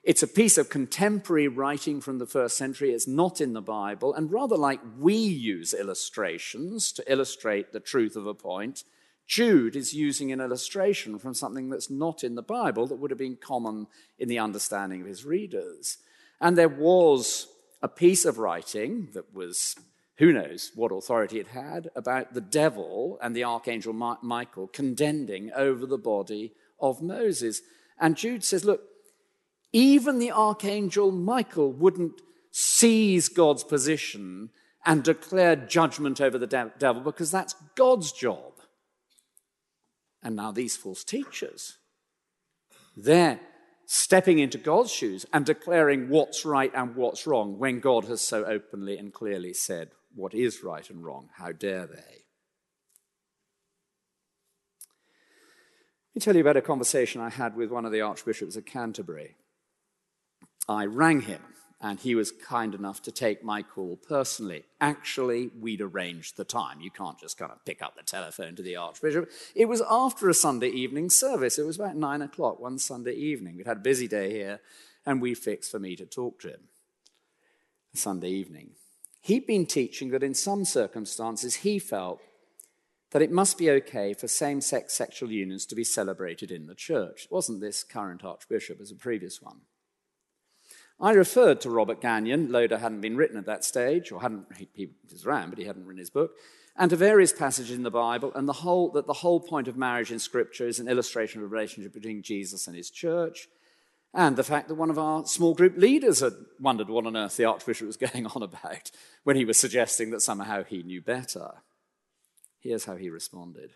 It's 0.06 0.22
a 0.22 0.28
piece 0.28 0.56
of 0.56 0.70
contemporary 0.70 1.48
writing 1.48 2.00
from 2.00 2.18
the 2.18 2.26
first 2.26 2.56
century. 2.56 2.92
It's 2.92 3.08
not 3.08 3.40
in 3.40 3.54
the 3.54 3.60
Bible. 3.60 4.14
And 4.14 4.30
rather 4.30 4.56
like 4.56 4.78
we 5.00 5.16
use 5.16 5.74
illustrations 5.74 6.92
to 6.92 7.12
illustrate 7.12 7.72
the 7.72 7.80
truth 7.80 8.14
of 8.14 8.24
a 8.24 8.32
point, 8.32 8.84
Jude 9.26 9.74
is 9.74 9.94
using 9.94 10.30
an 10.30 10.40
illustration 10.40 11.18
from 11.18 11.34
something 11.34 11.70
that's 11.70 11.90
not 11.90 12.22
in 12.22 12.36
the 12.36 12.42
Bible 12.42 12.86
that 12.86 13.00
would 13.00 13.10
have 13.10 13.18
been 13.18 13.34
common 13.34 13.88
in 14.16 14.28
the 14.28 14.38
understanding 14.38 15.00
of 15.00 15.08
his 15.08 15.24
readers. 15.24 15.98
And 16.40 16.56
there 16.56 16.68
was 16.68 17.48
a 17.82 17.88
piece 17.88 18.24
of 18.24 18.38
writing 18.38 19.08
that 19.12 19.34
was, 19.34 19.74
who 20.18 20.32
knows 20.32 20.70
what 20.76 20.92
authority 20.92 21.40
it 21.40 21.48
had, 21.48 21.90
about 21.96 22.32
the 22.32 22.40
devil 22.40 23.18
and 23.20 23.34
the 23.34 23.42
archangel 23.42 23.92
Michael 24.22 24.68
contending 24.68 25.50
over 25.56 25.84
the 25.84 25.98
body 25.98 26.52
of 26.78 27.02
Moses. 27.02 27.60
And 27.98 28.16
Jude 28.16 28.44
says, 28.44 28.64
look, 28.64 28.82
even 29.76 30.18
the 30.18 30.30
archangel 30.30 31.12
Michael 31.12 31.70
wouldn't 31.70 32.22
seize 32.50 33.28
God's 33.28 33.62
position 33.62 34.48
and 34.86 35.04
declare 35.04 35.54
judgment 35.54 36.18
over 36.18 36.38
the 36.38 36.46
de- 36.46 36.72
devil 36.78 37.02
because 37.02 37.30
that's 37.30 37.54
God's 37.74 38.10
job. 38.10 38.54
And 40.22 40.34
now 40.34 40.50
these 40.50 40.78
false 40.78 41.04
teachers, 41.04 41.76
they're 42.96 43.38
stepping 43.84 44.38
into 44.38 44.56
God's 44.56 44.90
shoes 44.90 45.26
and 45.30 45.44
declaring 45.44 46.08
what's 46.08 46.46
right 46.46 46.72
and 46.74 46.96
what's 46.96 47.26
wrong 47.26 47.58
when 47.58 47.80
God 47.80 48.06
has 48.06 48.22
so 48.22 48.46
openly 48.46 48.96
and 48.96 49.12
clearly 49.12 49.52
said 49.52 49.90
what 50.14 50.32
is 50.32 50.62
right 50.64 50.88
and 50.88 51.04
wrong. 51.04 51.28
How 51.34 51.52
dare 51.52 51.86
they? 51.86 52.24
Let 56.08 56.14
me 56.14 56.20
tell 56.20 56.34
you 56.34 56.40
about 56.40 56.56
a 56.56 56.62
conversation 56.62 57.20
I 57.20 57.28
had 57.28 57.56
with 57.56 57.70
one 57.70 57.84
of 57.84 57.92
the 57.92 58.00
archbishops 58.00 58.56
of 58.56 58.64
Canterbury. 58.64 59.36
I 60.68 60.86
rang 60.86 61.22
him, 61.22 61.42
and 61.80 62.00
he 62.00 62.14
was 62.14 62.32
kind 62.32 62.74
enough 62.74 63.02
to 63.02 63.12
take 63.12 63.44
my 63.44 63.62
call 63.62 63.96
personally. 63.96 64.64
Actually, 64.80 65.50
we'd 65.58 65.80
arranged 65.80 66.36
the 66.36 66.44
time. 66.44 66.80
You 66.80 66.90
can't 66.90 67.18
just 67.18 67.38
kind 67.38 67.52
of 67.52 67.64
pick 67.64 67.82
up 67.82 67.96
the 67.96 68.02
telephone 68.02 68.56
to 68.56 68.62
the 68.62 68.76
Archbishop. 68.76 69.30
It 69.54 69.66
was 69.66 69.82
after 69.88 70.28
a 70.28 70.34
Sunday 70.34 70.68
evening 70.68 71.10
service. 71.10 71.58
It 71.58 71.66
was 71.66 71.78
about 71.78 71.96
nine 71.96 72.22
o'clock 72.22 72.58
one 72.58 72.78
Sunday 72.78 73.14
evening. 73.14 73.56
We'd 73.56 73.66
had 73.66 73.78
a 73.78 73.80
busy 73.80 74.08
day 74.08 74.30
here, 74.30 74.60
and 75.04 75.22
we 75.22 75.34
fixed 75.34 75.70
for 75.70 75.78
me 75.78 75.94
to 75.96 76.06
talk 76.06 76.40
to 76.40 76.48
him. 76.48 76.68
Sunday 77.94 78.30
evening. 78.30 78.70
He'd 79.20 79.46
been 79.46 79.66
teaching 79.66 80.10
that 80.10 80.22
in 80.22 80.34
some 80.34 80.64
circumstances 80.64 81.56
he 81.56 81.78
felt 81.78 82.20
that 83.10 83.22
it 83.22 83.30
must 83.30 83.56
be 83.56 83.70
okay 83.70 84.12
for 84.14 84.28
same 84.28 84.60
sex 84.60 84.92
sexual 84.94 85.30
unions 85.30 85.64
to 85.66 85.74
be 85.74 85.84
celebrated 85.84 86.50
in 86.50 86.66
the 86.66 86.74
church. 86.74 87.24
It 87.24 87.32
wasn't 87.32 87.60
this 87.60 87.82
current 87.82 88.24
archbishop 88.24 88.80
as 88.80 88.90
a 88.90 88.96
previous 88.96 89.40
one. 89.40 89.62
I 90.98 91.12
referred 91.12 91.60
to 91.60 91.70
Robert 91.70 92.00
Gagnon. 92.00 92.50
Loader 92.50 92.78
hadn't 92.78 93.02
been 93.02 93.16
written 93.16 93.36
at 93.36 93.46
that 93.46 93.64
stage, 93.64 94.10
or 94.10 94.22
hadn't, 94.22 94.46
he, 94.56 94.68
he 94.72 94.88
was 95.10 95.26
around, 95.26 95.50
but 95.50 95.58
he 95.58 95.66
hadn't 95.66 95.86
written 95.86 95.98
his 95.98 96.10
book. 96.10 96.32
and 96.78 96.90
to 96.90 96.96
various 96.96 97.32
passages 97.32 97.76
in 97.76 97.82
the 97.82 97.90
Bible, 97.90 98.32
and 98.34 98.48
the 98.48 98.52
whole, 98.52 98.90
that 98.92 99.06
the 99.06 99.12
whole 99.12 99.40
point 99.40 99.68
of 99.68 99.76
marriage 99.76 100.10
in 100.10 100.18
Scripture 100.18 100.66
is 100.66 100.78
an 100.78 100.88
illustration 100.88 101.42
of 101.42 101.48
the 101.48 101.54
relationship 101.54 101.92
between 101.92 102.22
Jesus 102.22 102.66
and 102.66 102.76
his 102.76 102.90
church, 102.90 103.48
and 104.14 104.36
the 104.36 104.44
fact 104.44 104.68
that 104.68 104.74
one 104.74 104.90
of 104.90 104.98
our 104.98 105.26
small 105.26 105.54
group 105.54 105.76
leaders 105.76 106.20
had 106.20 106.32
wondered 106.58 106.88
what 106.88 107.06
on 107.06 107.16
earth 107.16 107.36
the 107.36 107.44
Archbishop 107.44 107.86
was 107.86 107.96
going 108.12 108.26
on 108.26 108.42
about 108.42 108.90
when 109.24 109.36
he 109.36 109.44
was 109.44 109.58
suggesting 109.58 110.10
that 110.10 110.22
somehow 110.22 110.64
he 110.64 110.82
knew 110.82 111.02
better. 111.02 111.62
Here's 112.58 112.86
how 112.86 112.96
he 112.96 113.10
responded. 113.10 113.72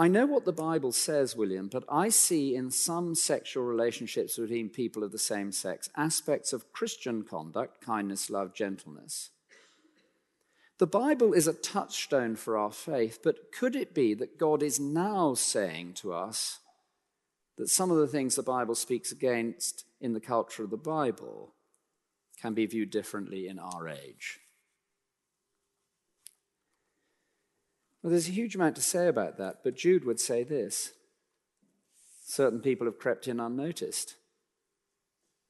I 0.00 0.06
know 0.06 0.26
what 0.26 0.44
the 0.44 0.52
Bible 0.52 0.92
says, 0.92 1.34
William, 1.34 1.66
but 1.66 1.82
I 1.88 2.08
see 2.08 2.54
in 2.54 2.70
some 2.70 3.16
sexual 3.16 3.64
relationships 3.64 4.38
between 4.38 4.68
people 4.68 5.02
of 5.02 5.10
the 5.10 5.18
same 5.18 5.50
sex 5.50 5.90
aspects 5.96 6.52
of 6.52 6.72
Christian 6.72 7.24
conduct, 7.24 7.80
kindness, 7.84 8.30
love, 8.30 8.54
gentleness. 8.54 9.30
The 10.78 10.86
Bible 10.86 11.32
is 11.32 11.48
a 11.48 11.52
touchstone 11.52 12.36
for 12.36 12.56
our 12.56 12.70
faith, 12.70 13.18
but 13.24 13.50
could 13.50 13.74
it 13.74 13.92
be 13.92 14.14
that 14.14 14.38
God 14.38 14.62
is 14.62 14.78
now 14.78 15.34
saying 15.34 15.94
to 15.94 16.12
us 16.12 16.60
that 17.56 17.68
some 17.68 17.90
of 17.90 17.96
the 17.96 18.06
things 18.06 18.36
the 18.36 18.44
Bible 18.44 18.76
speaks 18.76 19.10
against 19.10 19.84
in 20.00 20.12
the 20.12 20.20
culture 20.20 20.62
of 20.62 20.70
the 20.70 20.76
Bible 20.76 21.56
can 22.40 22.54
be 22.54 22.66
viewed 22.66 22.90
differently 22.90 23.48
in 23.48 23.58
our 23.58 23.88
age? 23.88 24.38
Well, 28.08 28.12
there's 28.12 28.28
a 28.28 28.32
huge 28.32 28.54
amount 28.54 28.74
to 28.76 28.80
say 28.80 29.06
about 29.06 29.36
that, 29.36 29.58
but 29.62 29.76
Jude 29.76 30.06
would 30.06 30.18
say 30.18 30.42
this 30.42 30.92
certain 32.24 32.60
people 32.60 32.86
have 32.86 32.98
crept 32.98 33.28
in 33.28 33.38
unnoticed. 33.38 34.14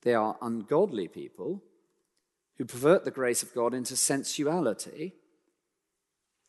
They 0.03 0.12
are 0.12 0.37
ungodly 0.42 1.07
people 1.07 1.62
who 2.57 2.64
pervert 2.64 3.05
the 3.05 3.12
grace 3.12 3.44
of 3.44 3.55
God 3.55 3.75
into 3.75 3.94
sensuality, 3.94 5.14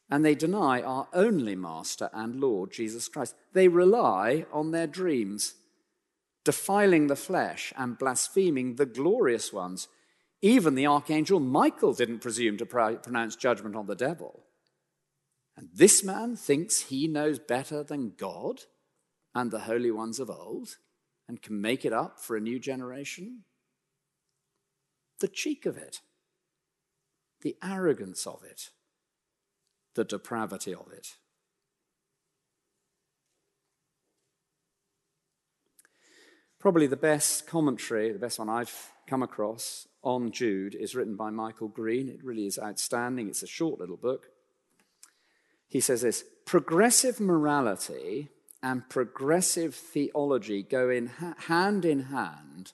and 0.09 0.25
they 0.25 0.33
deny 0.33 0.81
our 0.81 1.07
only 1.13 1.55
Master 1.55 2.09
and 2.11 2.41
Lord, 2.41 2.71
Jesus 2.71 3.07
Christ. 3.07 3.35
They 3.53 3.67
rely 3.67 4.47
on 4.51 4.71
their 4.71 4.87
dreams, 4.87 5.53
defiling 6.43 7.05
the 7.05 7.15
flesh 7.15 7.71
and 7.77 7.99
blaspheming 7.99 8.77
the 8.77 8.87
glorious 8.87 9.53
ones. 9.53 9.87
Even 10.41 10.73
the 10.73 10.87
archangel 10.87 11.39
Michael 11.39 11.93
didn't 11.93 12.23
presume 12.23 12.57
to 12.57 12.65
pronounce 12.65 13.35
judgment 13.35 13.75
on 13.75 13.85
the 13.85 13.93
devil. 13.93 14.47
And 15.59 15.67
this 15.73 16.05
man 16.05 16.37
thinks 16.37 16.83
he 16.83 17.05
knows 17.05 17.37
better 17.37 17.83
than 17.83 18.13
God 18.17 18.61
and 19.35 19.51
the 19.51 19.59
holy 19.59 19.91
ones 19.91 20.17
of 20.17 20.29
old 20.29 20.77
and 21.27 21.41
can 21.41 21.59
make 21.59 21.83
it 21.83 21.91
up 21.91 22.17
for 22.17 22.37
a 22.37 22.39
new 22.39 22.59
generation? 22.59 23.43
The 25.19 25.27
cheek 25.27 25.65
of 25.65 25.75
it, 25.75 25.99
the 27.41 27.57
arrogance 27.61 28.25
of 28.25 28.41
it, 28.49 28.69
the 29.95 30.05
depravity 30.05 30.73
of 30.73 30.93
it. 30.93 31.17
Probably 36.57 36.87
the 36.87 36.95
best 36.95 37.47
commentary, 37.47 38.13
the 38.13 38.19
best 38.19 38.39
one 38.39 38.47
I've 38.47 38.91
come 39.07 39.23
across 39.23 39.89
on 40.03 40.31
Jude, 40.31 40.73
is 40.73 40.95
written 40.95 41.17
by 41.17 41.31
Michael 41.31 41.67
Green. 41.67 42.07
It 42.07 42.23
really 42.23 42.45
is 42.45 42.57
outstanding. 42.57 43.27
It's 43.27 43.43
a 43.43 43.47
short 43.47 43.77
little 43.77 43.97
book 43.97 44.27
he 45.69 45.79
says 45.79 46.01
this 46.01 46.25
progressive 46.45 47.19
morality 47.19 48.29
and 48.61 48.89
progressive 48.89 49.75
theology 49.75 50.63
go 50.63 50.89
in 50.89 51.07
ha- 51.07 51.35
hand 51.47 51.85
in 51.85 52.05
hand 52.05 52.73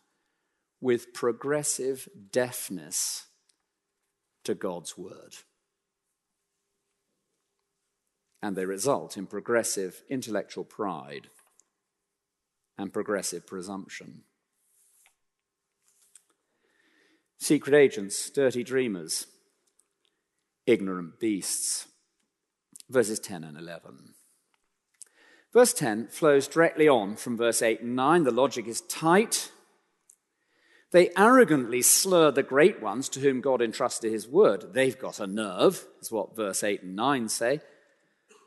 with 0.81 1.13
progressive 1.13 2.07
deafness 2.31 3.27
to 4.45 4.55
God's 4.55 4.97
word. 4.97 5.35
And 8.41 8.55
they 8.55 8.65
result 8.65 9.17
in 9.17 9.25
progressive 9.25 10.01
intellectual 10.09 10.63
pride 10.63 11.27
and 12.77 12.93
progressive 12.93 13.45
presumption. 13.45 14.23
Secret 17.39 17.75
agents, 17.75 18.29
dirty 18.29 18.63
dreamers, 18.63 19.27
ignorant 20.65 21.19
beasts 21.19 21.87
verses 22.89 23.19
10 23.19 23.43
and 23.43 23.57
11. 23.57 24.13
Verse 25.53 25.73
10 25.73 26.07
flows 26.07 26.47
directly 26.47 26.87
on 26.87 27.15
from 27.15 27.37
verse 27.37 27.61
8 27.61 27.81
and 27.81 27.95
9. 27.95 28.23
The 28.23 28.31
logic 28.31 28.67
is 28.67 28.81
tight. 28.81 29.51
They 30.91 31.11
arrogantly 31.17 31.81
slur 31.81 32.31
the 32.31 32.43
great 32.43 32.81
ones 32.81 33.09
to 33.09 33.19
whom 33.19 33.41
God 33.41 33.61
entrusted 33.61 34.11
his 34.11 34.27
word. 34.27 34.73
They've 34.73 34.97
got 34.97 35.19
a 35.19 35.27
nerve, 35.27 35.85
is 36.01 36.11
what 36.11 36.35
verse 36.35 36.63
8 36.63 36.83
and 36.83 36.95
9 36.95 37.29
say. 37.29 37.61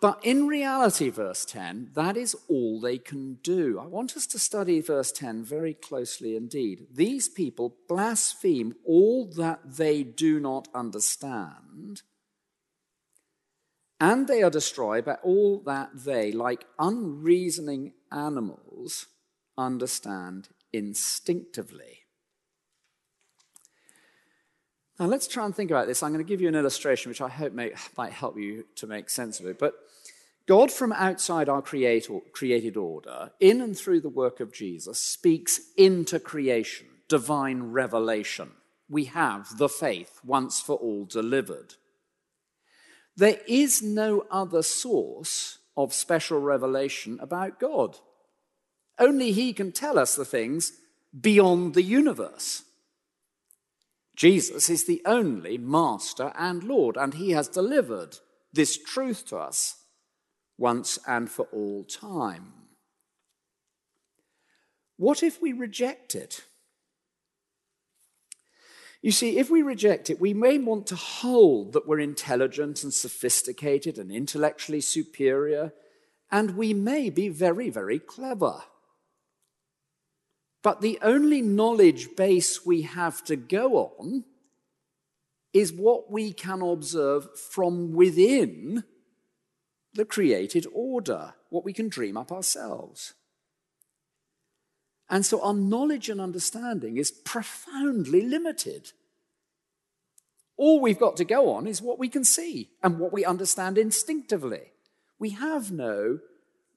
But 0.01 0.21
in 0.23 0.47
reality, 0.47 1.11
verse 1.11 1.45
10, 1.45 1.91
that 1.95 2.17
is 2.17 2.37
all 2.49 2.81
they 2.81 2.99
can 2.99 3.39
do. 3.43 3.81
I 3.81 3.87
want 3.87 4.17
us 4.17 4.27
to 4.29 4.39
study 4.39 4.81
verse 4.81 5.11
10 5.11 5.45
very 5.45 5.75
closely 5.75 6.37
indeed. 6.37 6.87
These 6.93 7.29
people 7.29 7.77
blaspheme 7.89 8.77
all 8.85 9.27
that 9.37 9.61
they 9.65 10.05
do 10.05 10.39
not 10.39 10.69
understand 10.73 12.03
and 14.01 14.29
they 14.29 14.43
are 14.43 14.51
destroyed 14.51 15.05
by 15.05 15.15
all 15.23 15.61
that 15.67 15.91
they, 15.95 16.33
like 16.33 16.67
unreasoning 16.79 17.93
animals, 18.13 19.07
understand 19.57 20.49
instinctively. 20.73 22.01
Now, 24.99 25.07
let's 25.07 25.29
try 25.29 25.45
and 25.45 25.55
think 25.55 25.71
about 25.71 25.87
this. 25.87 26.03
I'm 26.03 26.13
going 26.13 26.25
to 26.25 26.29
give 26.29 26.41
you 26.41 26.49
an 26.49 26.57
illustration 26.57 27.09
which 27.09 27.21
I 27.21 27.29
hope 27.29 27.53
may, 27.53 27.73
might 27.97 28.13
help 28.13 28.37
you 28.37 28.65
to 28.77 28.87
make 28.87 29.11
sense 29.11 29.39
of 29.39 29.47
it. 29.47 29.59
But 29.59 29.75
God, 30.47 30.73
from 30.73 30.93
outside 30.93 31.49
our 31.49 31.63
created 31.63 32.77
order, 32.77 33.31
in 33.39 33.61
and 33.61 33.77
through 33.77 34.01
the 34.01 34.09
work 34.09 34.41
of 34.41 34.53
Jesus, 34.53 34.99
speaks 34.99 35.61
into 35.77 36.19
creation, 36.19 36.87
divine 37.07 37.65
revelation. 37.65 38.53
We 38.89 39.05
have 39.05 39.59
the 39.59 39.69
faith 39.69 40.21
once 40.25 40.61
for 40.61 40.77
all 40.77 41.05
delivered. 41.05 41.75
There 43.19 43.41
is 43.49 43.83
no 43.83 44.25
other 44.31 44.63
source 44.63 45.59
of 45.77 45.93
special 45.93 46.39
revelation 46.41 47.19
about 47.21 47.59
God. 47.59 47.99
Only 48.97 49.33
He 49.33 49.53
can 49.53 49.73
tell 49.73 49.99
us 49.99 50.15
the 50.15 50.25
things 50.25 50.73
beyond 51.21 51.75
the 51.75 51.83
universe. 51.83 52.63
Jesus 54.15 54.71
is 54.71 54.85
the 54.85 55.03
only 55.05 55.59
Master 55.59 56.33
and 56.39 56.63
Lord, 56.63 56.97
and 56.97 57.15
He 57.15 57.33
has 57.33 57.49
delivered 57.49 58.19
this 58.53 58.79
truth 58.81 59.27
to 59.27 59.37
us 59.39 59.83
once 60.57 61.01
and 61.05 61.29
for 61.29 61.49
all 61.53 61.83
time. 61.83 62.53
What 64.97 65.25
if 65.25 65.43
we 65.43 65.53
reject 65.53 66.15
it? 66.15 66.45
You 69.01 69.13
see, 69.13 69.39
if 69.39 69.49
we 69.49 69.63
reject 69.63 70.11
it, 70.11 70.21
we 70.21 70.35
may 70.35 70.59
want 70.59 70.87
to 70.89 70.97
hold 70.97 71.73
that 71.73 71.87
we're 71.87 72.01
intelligent 72.01 72.83
and 72.83 72.93
sophisticated 72.93 73.97
and 73.97 74.11
intellectually 74.11 74.81
superior, 74.81 75.73
and 76.31 76.57
we 76.57 76.75
may 76.75 77.09
be 77.09 77.29
very, 77.29 77.71
very 77.71 78.01
clever. 78.01 78.63
But 80.63 80.81
the 80.81 80.99
only 81.01 81.41
knowledge 81.41 82.17
base 82.17 82.67
we 82.67 82.83
have 82.83 83.25
to 83.25 83.37
go 83.37 83.95
on 83.99 84.25
is 85.53 85.73
what 85.73 86.11
we 86.11 86.33
can 86.33 86.61
observe 86.61 87.39
from 87.39 87.93
within 87.93 88.85
the 89.95 90.05
created 90.05 90.67
order, 90.73 91.35
what 91.51 91.65
we 91.65 91.73
can 91.73 91.89
dream 91.89 92.17
up 92.17 92.33
ourselves. 92.33 93.15
And 95.11 95.25
so 95.25 95.43
our 95.43 95.55
knowledge 95.55 96.09
and 96.09 96.21
understanding 96.21 96.97
is 96.97 97.11
profoundly 97.11 98.23
limited. 98.23 98.93
All 100.57 100.81
we've 100.81 100.99
got 100.99 101.17
to 101.17 101.25
go 101.25 101.53
on 101.53 101.67
is 101.67 101.81
what 101.81 101.99
we 101.99 102.09
can 102.09 102.25
see 102.25 102.71
and 102.83 102.99
what 102.99 103.13
we 103.13 103.25
understand 103.25 103.79
instinctively. 103.79 104.73
We 105.19 105.31
have 105.31 105.73
no 105.73 106.19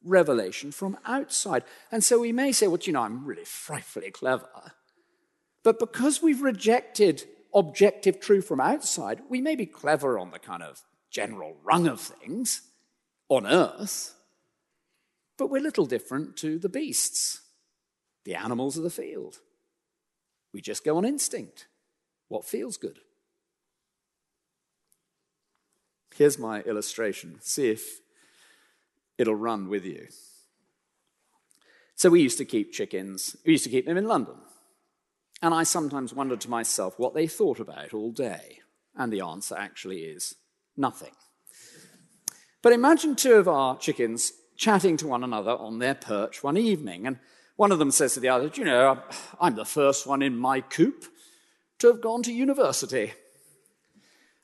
revelation 0.04 0.72
from 0.72 0.98
outside. 1.06 1.64
And 1.92 2.04
so 2.04 2.20
we 2.20 2.32
may 2.32 2.52
say, 2.52 2.68
well, 2.68 2.80
you 2.82 2.94
know, 2.94 3.02
I'm 3.02 3.26
really 3.26 3.46
frightfully 3.46 4.12
clever. 4.12 4.74
But 5.64 5.80
because 5.80 6.22
we've 6.22 6.42
rejected 6.42 7.24
objective 7.54 8.20
truth 8.20 8.48
from 8.48 8.60
outside, 8.60 9.22
we 9.30 9.42
may 9.42 9.56
be 9.56 9.66
clever 9.66 10.18
on 10.18 10.32
the 10.32 10.40
kind 10.40 10.64
of 10.64 10.82
general 11.10 11.58
rung 11.64 11.88
of 11.88 12.00
things 12.00 12.62
on 13.30 13.46
earth, 13.46 14.16
but 15.38 15.50
we're 15.50 15.62
little 15.62 15.86
different 15.86 16.38
to 16.38 16.58
the 16.58 16.70
beasts 16.70 17.42
the 18.24 18.36
animals 18.36 18.78
of 18.78 18.84
the 18.84 18.90
field. 18.90 19.40
We 20.54 20.62
just 20.62 20.84
go 20.84 20.98
on 20.98 21.06
instinct, 21.06 21.68
what 22.28 22.46
feels 22.46 22.78
good. 22.78 23.00
Here's 26.14 26.38
my 26.38 26.62
illustration. 26.62 27.38
See 27.42 27.70
if 27.70 28.02
it'll 29.18 29.36
run 29.36 29.70
with 29.70 29.86
you. 29.86 30.08
So, 31.96 32.10
we 32.10 32.22
used 32.22 32.40
to 32.40 32.46
keep 32.46 32.74
chickens, 32.74 33.36
we 33.46 33.54
used 33.54 33.64
to 33.64 33.70
keep 33.70 33.86
them 33.86 33.98
in 33.98 34.08
London. 34.08 34.36
And 35.42 35.54
I 35.54 35.64
sometimes 35.64 36.14
wondered 36.14 36.42
to 36.42 36.50
myself 36.50 37.00
what 37.00 37.14
they 37.14 37.28
thought 37.28 37.60
about 37.60 37.94
all 37.94 38.12
day. 38.12 38.60
And 38.96 39.12
the 39.12 39.22
answer 39.22 39.56
actually 39.58 40.02
is 40.02 40.36
Nothing. 40.78 41.12
But 42.62 42.74
imagine 42.74 43.16
two 43.16 43.34
of 43.34 43.48
our 43.48 43.78
chickens 43.78 44.34
chatting 44.56 44.98
to 44.98 45.08
one 45.08 45.24
another 45.24 45.52
on 45.52 45.80
their 45.80 45.96
perch 45.96 46.44
one 46.44 46.58
evening, 46.58 47.08
and 47.08 47.20
one 47.56 47.72
of 47.72 47.80
them 47.80 47.92
says 47.92 48.14
to 48.16 48.20
the 48.20 48.30
other, 48.30 48.50
You 48.54 48.66
know, 48.66 49.02
I'm 49.40 49.56
the 49.56 49.66
first 49.66 50.08
one 50.08 50.22
in 50.22 50.38
my 50.38 50.62
coop 50.62 51.06
to 51.80 51.88
have 51.88 52.02
gone 52.02 52.24
to 52.24 52.34
university. 52.34 53.14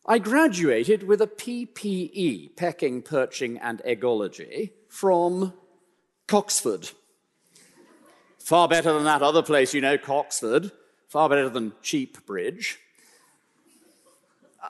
I 0.06 0.20
graduated 0.20 1.04
with 1.04 1.22
a 1.22 1.28
PPE, 1.28 2.56
pecking, 2.56 3.02
perching, 3.02 3.58
and 3.58 3.80
egology, 3.80 4.72
from 4.88 5.54
Coxford. 6.28 6.92
Far 8.40 8.70
better 8.70 8.94
than 8.94 9.04
that 9.04 9.22
other 9.22 9.44
place, 9.44 9.74
you 9.74 9.82
know, 9.82 9.98
Coxford. 9.98 10.72
Far 11.10 11.28
better 11.28 11.50
than 11.50 11.74
Cheap 11.82 12.26
Bridge. 12.26 12.80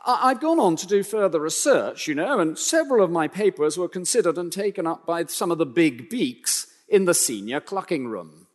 I'd 0.06 0.40
gone 0.40 0.60
on 0.60 0.76
to 0.78 0.88
do 0.88 1.04
further 1.04 1.40
research, 1.40 2.08
you 2.08 2.16
know, 2.16 2.40
and 2.40 2.58
several 2.58 3.04
of 3.04 3.12
my 3.12 3.28
papers 3.28 3.78
were 3.78 3.88
considered 3.88 4.38
and 4.38 4.52
taken 4.52 4.88
up 4.88 5.06
by 5.06 5.26
some 5.26 5.52
of 5.52 5.58
the 5.58 5.66
big 5.66 6.10
beaks 6.10 6.68
in 6.88 7.06
the 7.06 7.14
senior 7.14 7.60
clucking 7.60 8.08
room. 8.08 8.48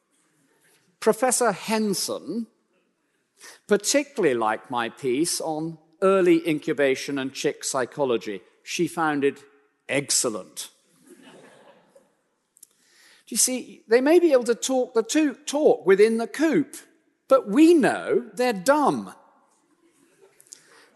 Professor 1.00 1.52
Henson 1.52 2.46
particularly 3.66 4.34
liked 4.34 4.70
my 4.70 4.88
piece 4.88 5.40
on 5.40 5.78
early 6.00 6.46
incubation 6.48 7.18
and 7.18 7.32
chick 7.32 7.64
psychology. 7.64 8.40
She 8.62 8.86
found 8.86 9.24
it 9.24 9.42
excellent. 9.88 10.70
Do 13.26 13.34
you 13.34 13.36
see, 13.36 13.82
they 13.88 14.00
may 14.00 14.18
be 14.18 14.32
able 14.32 14.44
to 14.44 14.54
talk 14.54 14.94
the 14.94 15.02
two, 15.02 15.34
talk 15.34 15.86
within 15.86 16.18
the 16.18 16.26
coop, 16.26 16.76
but 17.28 17.48
we 17.48 17.74
know 17.74 18.26
they're 18.34 18.52
dumb. 18.52 19.14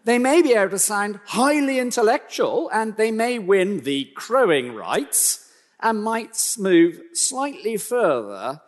They 0.03 0.19
may 0.19 0.41
be 0.41 0.53
able 0.53 0.69
to 0.69 0.79
sound 0.79 1.19
highly 1.25 1.79
intellectual 1.79 2.69
and 2.71 2.95
they 2.95 3.11
may 3.11 3.39
win 3.39 3.81
the 3.81 4.05
crowing 4.15 4.73
rights 4.73 5.46
and 5.81 6.03
might 6.03 6.55
move 6.57 7.01
slightly 7.13 7.77
further 7.77 8.61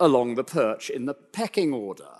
along 0.00 0.34
the 0.34 0.44
perch 0.44 0.90
in 0.90 1.06
the 1.06 1.14
pecking 1.14 1.72
order. 1.72 2.16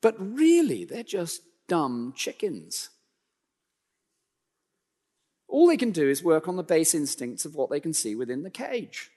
But 0.00 0.16
really, 0.18 0.84
they're 0.84 1.02
just 1.02 1.42
dumb 1.68 2.12
chickens. 2.16 2.90
All 5.46 5.66
they 5.66 5.76
can 5.76 5.90
do 5.90 6.08
is 6.08 6.24
work 6.24 6.48
on 6.48 6.56
the 6.56 6.62
base 6.62 6.94
instincts 6.94 7.44
of 7.44 7.54
what 7.54 7.70
they 7.70 7.78
can 7.78 7.92
see 7.92 8.14
within 8.14 8.42
the 8.42 8.50
cage. 8.50 9.10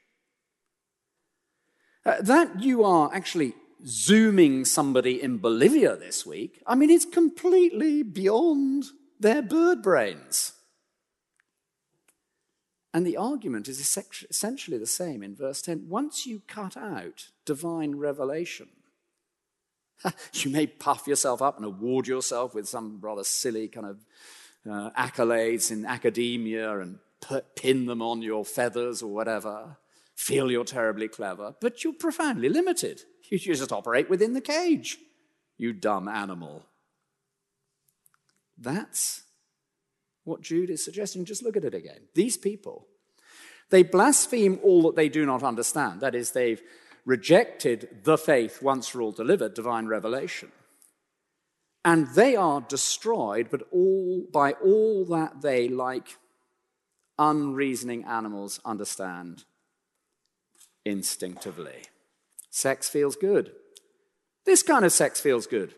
Uh, 2.05 2.21
that 2.21 2.61
you 2.61 2.83
are 2.83 3.09
actually 3.13 3.53
zooming 3.86 4.65
somebody 4.65 5.21
in 5.21 5.38
Bolivia 5.38 5.95
this 5.95 6.25
week, 6.25 6.61
I 6.67 6.75
mean, 6.75 6.89
it's 6.89 7.05
completely 7.05 8.03
beyond 8.03 8.86
their 9.19 9.41
bird 9.41 9.81
brains. 9.81 10.53
And 12.95 13.05
the 13.05 13.17
argument 13.17 13.67
is 13.67 13.81
essentially 13.81 14.77
the 14.77 14.85
same 14.85 15.21
in 15.21 15.35
verse 15.35 15.61
10. 15.61 15.87
Once 15.89 16.25
you 16.25 16.41
cut 16.47 16.77
out 16.77 17.27
divine 17.43 17.95
revelation, 17.95 18.69
you 20.33 20.49
may 20.49 20.65
puff 20.65 21.05
yourself 21.05 21.41
up 21.41 21.57
and 21.57 21.65
award 21.65 22.07
yourself 22.07 22.55
with 22.55 22.69
some 22.69 22.99
rather 23.01 23.25
silly 23.25 23.67
kind 23.67 23.85
of 23.85 24.05
uh, 24.65 24.91
accolades 24.91 25.71
in 25.71 25.85
academia 25.85 26.79
and 26.79 26.99
put, 27.19 27.57
pin 27.57 27.85
them 27.85 28.01
on 28.01 28.21
your 28.21 28.45
feathers 28.45 29.03
or 29.03 29.13
whatever. 29.13 29.75
Feel 30.15 30.49
you're 30.49 30.63
terribly 30.63 31.09
clever, 31.09 31.53
but 31.59 31.83
you're 31.83 31.91
profoundly 31.91 32.47
limited. 32.47 33.01
You 33.27 33.39
just 33.39 33.71
operate 33.71 34.07
within 34.07 34.33
the 34.33 34.39
cage, 34.39 34.99
you 35.57 35.73
dumb 35.73 36.07
animal. 36.07 36.63
That's 38.55 39.24
what 40.26 40.41
Jude 40.41 40.69
is 40.69 40.84
suggesting. 40.84 41.23
Just 41.23 41.43
look 41.43 41.55
at 41.55 41.63
it 41.63 41.73
again. 41.73 42.01
These 42.13 42.38
people, 42.38 42.88
they 43.69 43.84
blaspheme 43.84 44.59
all 44.63 44.84
that 44.84 44.95
they 44.95 45.09
do 45.09 45.26
not 45.26 45.43
understand. 45.43 46.01
That 46.01 46.15
is, 46.15 46.32
they've 46.32 46.61
rejected 47.05 48.03
the 48.03 48.17
faith 48.17 48.61
once 48.61 48.88
for 48.88 49.01
all 49.01 49.11
delivered, 49.11 49.53
divine 49.53 49.86
revelation. 49.88 50.51
And 51.86 52.07
they 52.15 52.36
are 52.36 52.61
destroyed, 52.61 53.47
but 53.51 53.67
all 53.71 54.26
by 54.34 54.53
all 54.53 55.05
that 55.05 55.41
they, 55.41 55.69
like 55.69 56.17
unreasoning 57.19 58.03
animals, 58.05 58.59
understand 58.65 59.43
instinctively. 60.84 61.84
Sex 62.49 62.89
feels 62.89 63.15
good. 63.15 63.51
This 64.45 64.63
kind 64.63 64.84
of 64.84 64.91
sex 64.91 65.21
feels 65.21 65.45
good. 65.45 65.76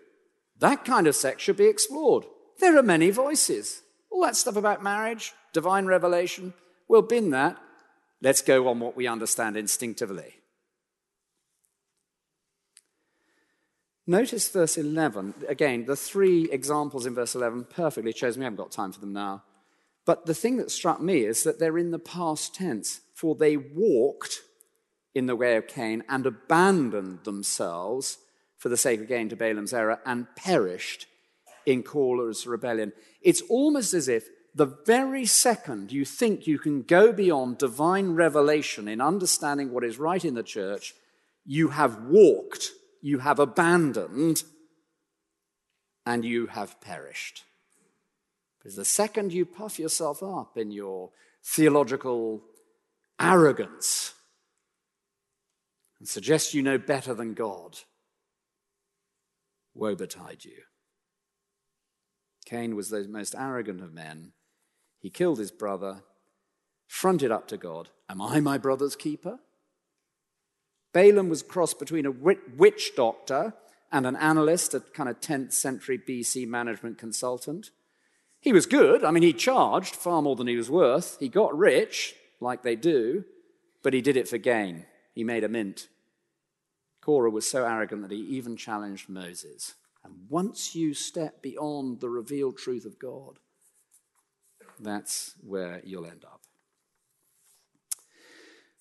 That 0.59 0.85
kind 0.85 1.07
of 1.07 1.15
sex 1.15 1.41
should 1.41 1.57
be 1.57 1.67
explored. 1.67 2.25
There 2.59 2.77
are 2.77 2.83
many 2.83 3.09
voices. 3.09 3.81
All 4.17 4.23
that 4.23 4.35
stuff 4.35 4.55
about 4.55 4.81
marriage, 4.81 5.31
divine 5.53 5.85
revelation, 5.85 6.55
we'll 6.87 7.03
bin 7.03 7.29
that. 7.29 7.55
Let's 8.19 8.41
go 8.41 8.67
on 8.67 8.79
what 8.79 8.97
we 8.97 9.05
understand 9.05 9.55
instinctively. 9.55 10.33
Notice 14.07 14.49
verse 14.49 14.75
11. 14.75 15.35
Again, 15.47 15.85
the 15.85 15.95
three 15.95 16.49
examples 16.51 17.05
in 17.05 17.13
verse 17.13 17.35
11 17.35 17.65
perfectly 17.65 18.11
shows 18.11 18.39
me. 18.39 18.43
I 18.43 18.47
haven't 18.47 18.57
got 18.57 18.71
time 18.71 18.91
for 18.91 18.99
them 18.99 19.13
now. 19.13 19.43
But 20.03 20.25
the 20.25 20.33
thing 20.33 20.57
that 20.57 20.71
struck 20.71 20.99
me 20.99 21.23
is 21.23 21.43
that 21.43 21.59
they're 21.59 21.77
in 21.77 21.91
the 21.91 21.99
past 21.99 22.55
tense. 22.55 23.01
For 23.13 23.35
they 23.35 23.55
walked 23.55 24.39
in 25.13 25.27
the 25.27 25.35
way 25.35 25.57
of 25.57 25.67
Cain 25.67 26.03
and 26.09 26.25
abandoned 26.25 27.23
themselves 27.23 28.17
for 28.57 28.69
the 28.69 28.77
sake 28.77 28.99
of 28.99 29.07
gain 29.07 29.29
to 29.29 29.35
Balaam's 29.35 29.73
error 29.73 29.99
and 30.07 30.25
perished 30.35 31.05
in 31.67 31.83
Korah's 31.83 32.47
rebellion. 32.47 32.93
It's 33.21 33.41
almost 33.41 33.93
as 33.93 34.07
if 34.07 34.27
the 34.55 34.65
very 34.65 35.27
second 35.27 35.91
you 35.91 36.03
think 36.03 36.47
you 36.47 36.57
can 36.57 36.81
go 36.81 37.13
beyond 37.13 37.59
divine 37.59 38.15
revelation 38.15 38.87
in 38.87 39.01
understanding 39.01 39.71
what 39.71 39.83
is 39.83 39.99
right 39.99 40.25
in 40.25 40.33
the 40.33 40.41
church, 40.41 40.95
you 41.45 41.67
have 41.69 42.01
walked 42.05 42.71
you 43.01 43.19
have 43.19 43.39
abandoned, 43.39 44.43
and 46.05 46.25
you 46.25 46.47
have 46.47 46.79
perished. 46.81 47.43
Because 48.57 48.75
the 48.75 48.85
second 48.85 49.33
you 49.33 49.45
puff 49.45 49.79
yourself 49.79 50.23
up 50.23 50.57
in 50.57 50.71
your 50.71 51.11
theological 51.43 52.41
arrogance 53.19 54.13
and 55.99 56.07
suggest 56.07 56.53
you 56.53 56.61
know 56.61 56.77
better 56.77 57.13
than 57.13 57.33
God, 57.33 57.79
woe 59.73 59.95
betide 59.95 60.43
you. 60.43 60.63
Cain 62.47 62.77
was 62.77 62.87
the 62.89 63.05
most 63.09 63.35
arrogant 63.37 63.81
of 63.81 63.93
men. 63.93 64.31
He 64.99 65.09
killed 65.09 65.37
his 65.37 65.51
brother, 65.51 66.03
fronted 66.87 67.29
up 67.29 67.45
to 67.49 67.57
God 67.57 67.89
Am 68.09 68.21
I 68.21 68.39
my 68.39 68.57
brother's 68.57 68.95
keeper? 68.95 69.39
Balaam 70.93 71.27
was 71.27 71.43
crossed 71.43 71.77
between 71.77 72.05
a 72.05 72.11
witch 72.11 72.93
doctor 72.95 73.53
and 73.91 74.07
an 74.07 74.15
analyst, 74.15 74.73
a 74.73 74.79
kind 74.79 75.09
of 75.09 75.19
10th 75.19 75.51
century 75.51 75.99
BC 75.99 76.47
management 76.47 76.97
consultant. 76.97 77.71
He 78.39 78.53
was 78.53 78.65
good. 78.65 79.03
I 79.03 79.11
mean, 79.11 79.23
he 79.23 79.33
charged 79.33 79.93
far 79.93 80.21
more 80.21 80.37
than 80.37 80.47
he 80.47 80.55
was 80.55 80.71
worth. 80.71 81.17
He 81.19 81.27
got 81.27 81.57
rich, 81.57 82.15
like 82.39 82.63
they 82.63 82.77
do, 82.77 83.25
but 83.83 83.93
he 83.93 84.01
did 84.01 84.15
it 84.15 84.29
for 84.29 84.37
gain. 84.37 84.85
He 85.13 85.25
made 85.25 85.43
a 85.43 85.49
mint. 85.49 85.89
Korah 87.01 87.29
was 87.29 87.45
so 87.45 87.65
arrogant 87.65 88.03
that 88.03 88.11
he 88.11 88.21
even 88.21 88.55
challenged 88.55 89.09
Moses. 89.09 89.75
And 90.07 90.29
once 90.29 90.73
you 90.73 90.93
step 90.93 91.41
beyond 91.41 91.99
the 91.99 92.09
revealed 92.09 92.57
truth 92.57 92.85
of 92.85 92.97
God, 92.97 93.39
that's 94.79 95.33
where 95.45 95.81
you'll 95.83 96.05
end 96.05 96.23
up. 96.23 96.41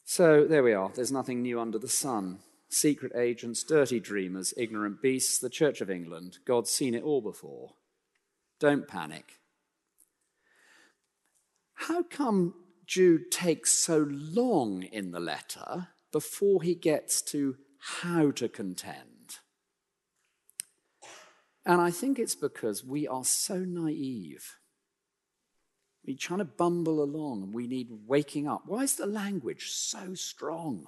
So 0.05 0.45
there 0.45 0.63
we 0.63 0.73
are. 0.73 0.91
There's 0.95 1.11
nothing 1.11 1.43
new 1.43 1.61
under 1.61 1.79
the 1.79 1.89
sun. 1.89 2.39
Secret 2.69 3.13
agents, 3.17 3.65
dirty 3.65 3.99
dreamers, 3.99 4.55
ignorant 4.57 5.03
beasts, 5.03 5.39
the 5.39 5.51
Church 5.51 5.81
of 5.81 5.91
England. 5.91 6.39
God's 6.47 6.71
seen 6.71 6.95
it 6.95 7.03
all 7.03 7.21
before. 7.21 7.73
Don't 8.61 8.87
panic. 8.87 9.41
How 11.75 12.03
come 12.05 12.55
Jude 12.87 13.31
takes 13.33 13.73
so 13.73 14.07
long 14.09 14.85
in 14.85 15.11
the 15.11 15.21
letter 15.21 15.89
before 16.13 16.63
he 16.63 16.75
gets 16.75 17.21
to 17.23 17.57
how 17.79 18.31
to 18.33 18.49
contend? 18.49 19.16
And 21.67 21.81
I 21.81 21.91
think 21.91 22.21
it's 22.21 22.37
because 22.37 22.85
we 22.85 23.09
are 23.09 23.25
so 23.25 23.59
naive. 23.59 24.55
We're 26.07 26.17
trying 26.17 26.39
to 26.39 26.45
bumble 26.45 27.03
along 27.03 27.43
and 27.43 27.53
we 27.53 27.67
need 27.67 27.89
waking 28.07 28.47
up. 28.47 28.63
Why 28.67 28.85
is 28.85 28.95
the 28.95 29.07
language 29.07 29.71
so 29.73 30.15
strong? 30.15 30.87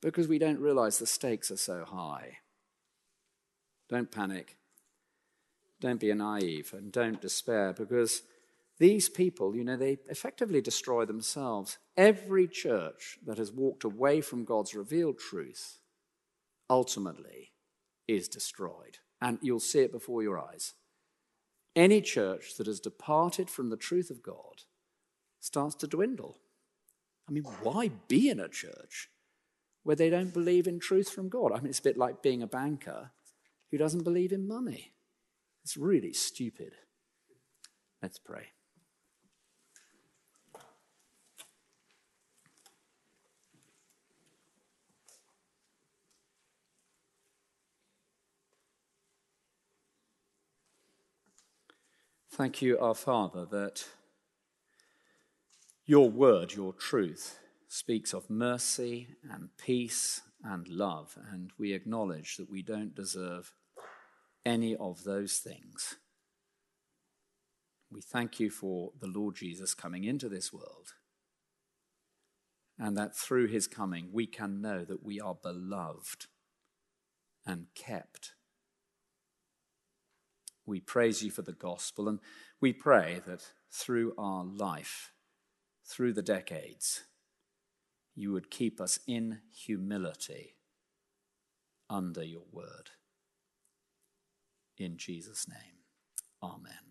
Because 0.00 0.26
we 0.26 0.38
don't 0.38 0.58
realize 0.58 0.98
the 0.98 1.06
stakes 1.06 1.50
are 1.50 1.58
so 1.58 1.84
high. 1.84 2.38
Don't 3.90 4.10
panic. 4.10 4.56
Don't 5.82 6.00
be 6.00 6.12
naive 6.14 6.72
and 6.72 6.90
don't 6.90 7.20
despair 7.20 7.74
because 7.74 8.22
these 8.78 9.10
people, 9.10 9.54
you 9.54 9.64
know, 9.64 9.76
they 9.76 9.98
effectively 10.08 10.62
destroy 10.62 11.04
themselves. 11.04 11.76
Every 11.98 12.48
church 12.48 13.18
that 13.26 13.36
has 13.36 13.52
walked 13.52 13.84
away 13.84 14.22
from 14.22 14.46
God's 14.46 14.74
revealed 14.74 15.18
truth 15.18 15.78
ultimately 16.70 17.52
is 18.08 18.26
destroyed. 18.26 18.98
And 19.20 19.38
you'll 19.42 19.60
see 19.60 19.80
it 19.80 19.92
before 19.92 20.22
your 20.22 20.38
eyes. 20.38 20.74
Any 21.76 22.00
church 22.00 22.56
that 22.56 22.66
has 22.66 22.80
departed 22.80 23.48
from 23.48 23.70
the 23.70 23.76
truth 23.76 24.10
of 24.10 24.22
God 24.22 24.62
starts 25.40 25.74
to 25.76 25.86
dwindle. 25.86 26.38
I 27.28 27.32
mean, 27.32 27.44
why 27.62 27.90
be 28.08 28.28
in 28.28 28.40
a 28.40 28.48
church 28.48 29.08
where 29.82 29.96
they 29.96 30.10
don't 30.10 30.34
believe 30.34 30.66
in 30.66 30.80
truth 30.80 31.10
from 31.10 31.28
God? 31.28 31.52
I 31.52 31.60
mean, 31.60 31.68
it's 31.68 31.78
a 31.78 31.82
bit 31.82 31.96
like 31.96 32.22
being 32.22 32.42
a 32.42 32.46
banker 32.46 33.12
who 33.70 33.78
doesn't 33.78 34.04
believe 34.04 34.32
in 34.32 34.48
money. 34.48 34.92
It's 35.62 35.76
really 35.76 36.12
stupid. 36.12 36.72
Let's 38.02 38.18
pray. 38.18 38.48
Thank 52.40 52.62
you, 52.62 52.78
our 52.78 52.94
Father, 52.94 53.44
that 53.50 53.84
your 55.84 56.08
word, 56.08 56.54
your 56.54 56.72
truth, 56.72 57.38
speaks 57.68 58.14
of 58.14 58.30
mercy 58.30 59.08
and 59.30 59.50
peace 59.58 60.22
and 60.42 60.66
love, 60.66 61.18
and 61.30 61.50
we 61.58 61.74
acknowledge 61.74 62.38
that 62.38 62.50
we 62.50 62.62
don't 62.62 62.94
deserve 62.94 63.52
any 64.46 64.74
of 64.74 65.04
those 65.04 65.36
things. 65.36 65.96
We 67.92 68.00
thank 68.00 68.40
you 68.40 68.48
for 68.48 68.92
the 68.98 69.06
Lord 69.06 69.34
Jesus 69.36 69.74
coming 69.74 70.04
into 70.04 70.30
this 70.30 70.50
world, 70.50 70.94
and 72.78 72.96
that 72.96 73.14
through 73.14 73.48
his 73.48 73.66
coming 73.66 74.08
we 74.14 74.26
can 74.26 74.62
know 74.62 74.86
that 74.86 75.04
we 75.04 75.20
are 75.20 75.34
beloved 75.34 76.24
and 77.44 77.66
kept 77.74 78.32
we 80.70 80.80
praise 80.80 81.22
you 81.22 81.30
for 81.30 81.42
the 81.42 81.52
gospel, 81.52 82.08
and 82.08 82.20
we 82.60 82.72
pray 82.72 83.20
that 83.26 83.42
through 83.70 84.14
our 84.16 84.44
life, 84.44 85.12
through 85.84 86.12
the 86.12 86.22
decades, 86.22 87.02
you 88.14 88.32
would 88.32 88.50
keep 88.50 88.80
us 88.80 89.00
in 89.06 89.40
humility 89.52 90.54
under 91.88 92.22
your 92.22 92.44
word. 92.52 92.90
In 94.78 94.96
Jesus' 94.96 95.48
name, 95.48 95.82
amen. 96.42 96.89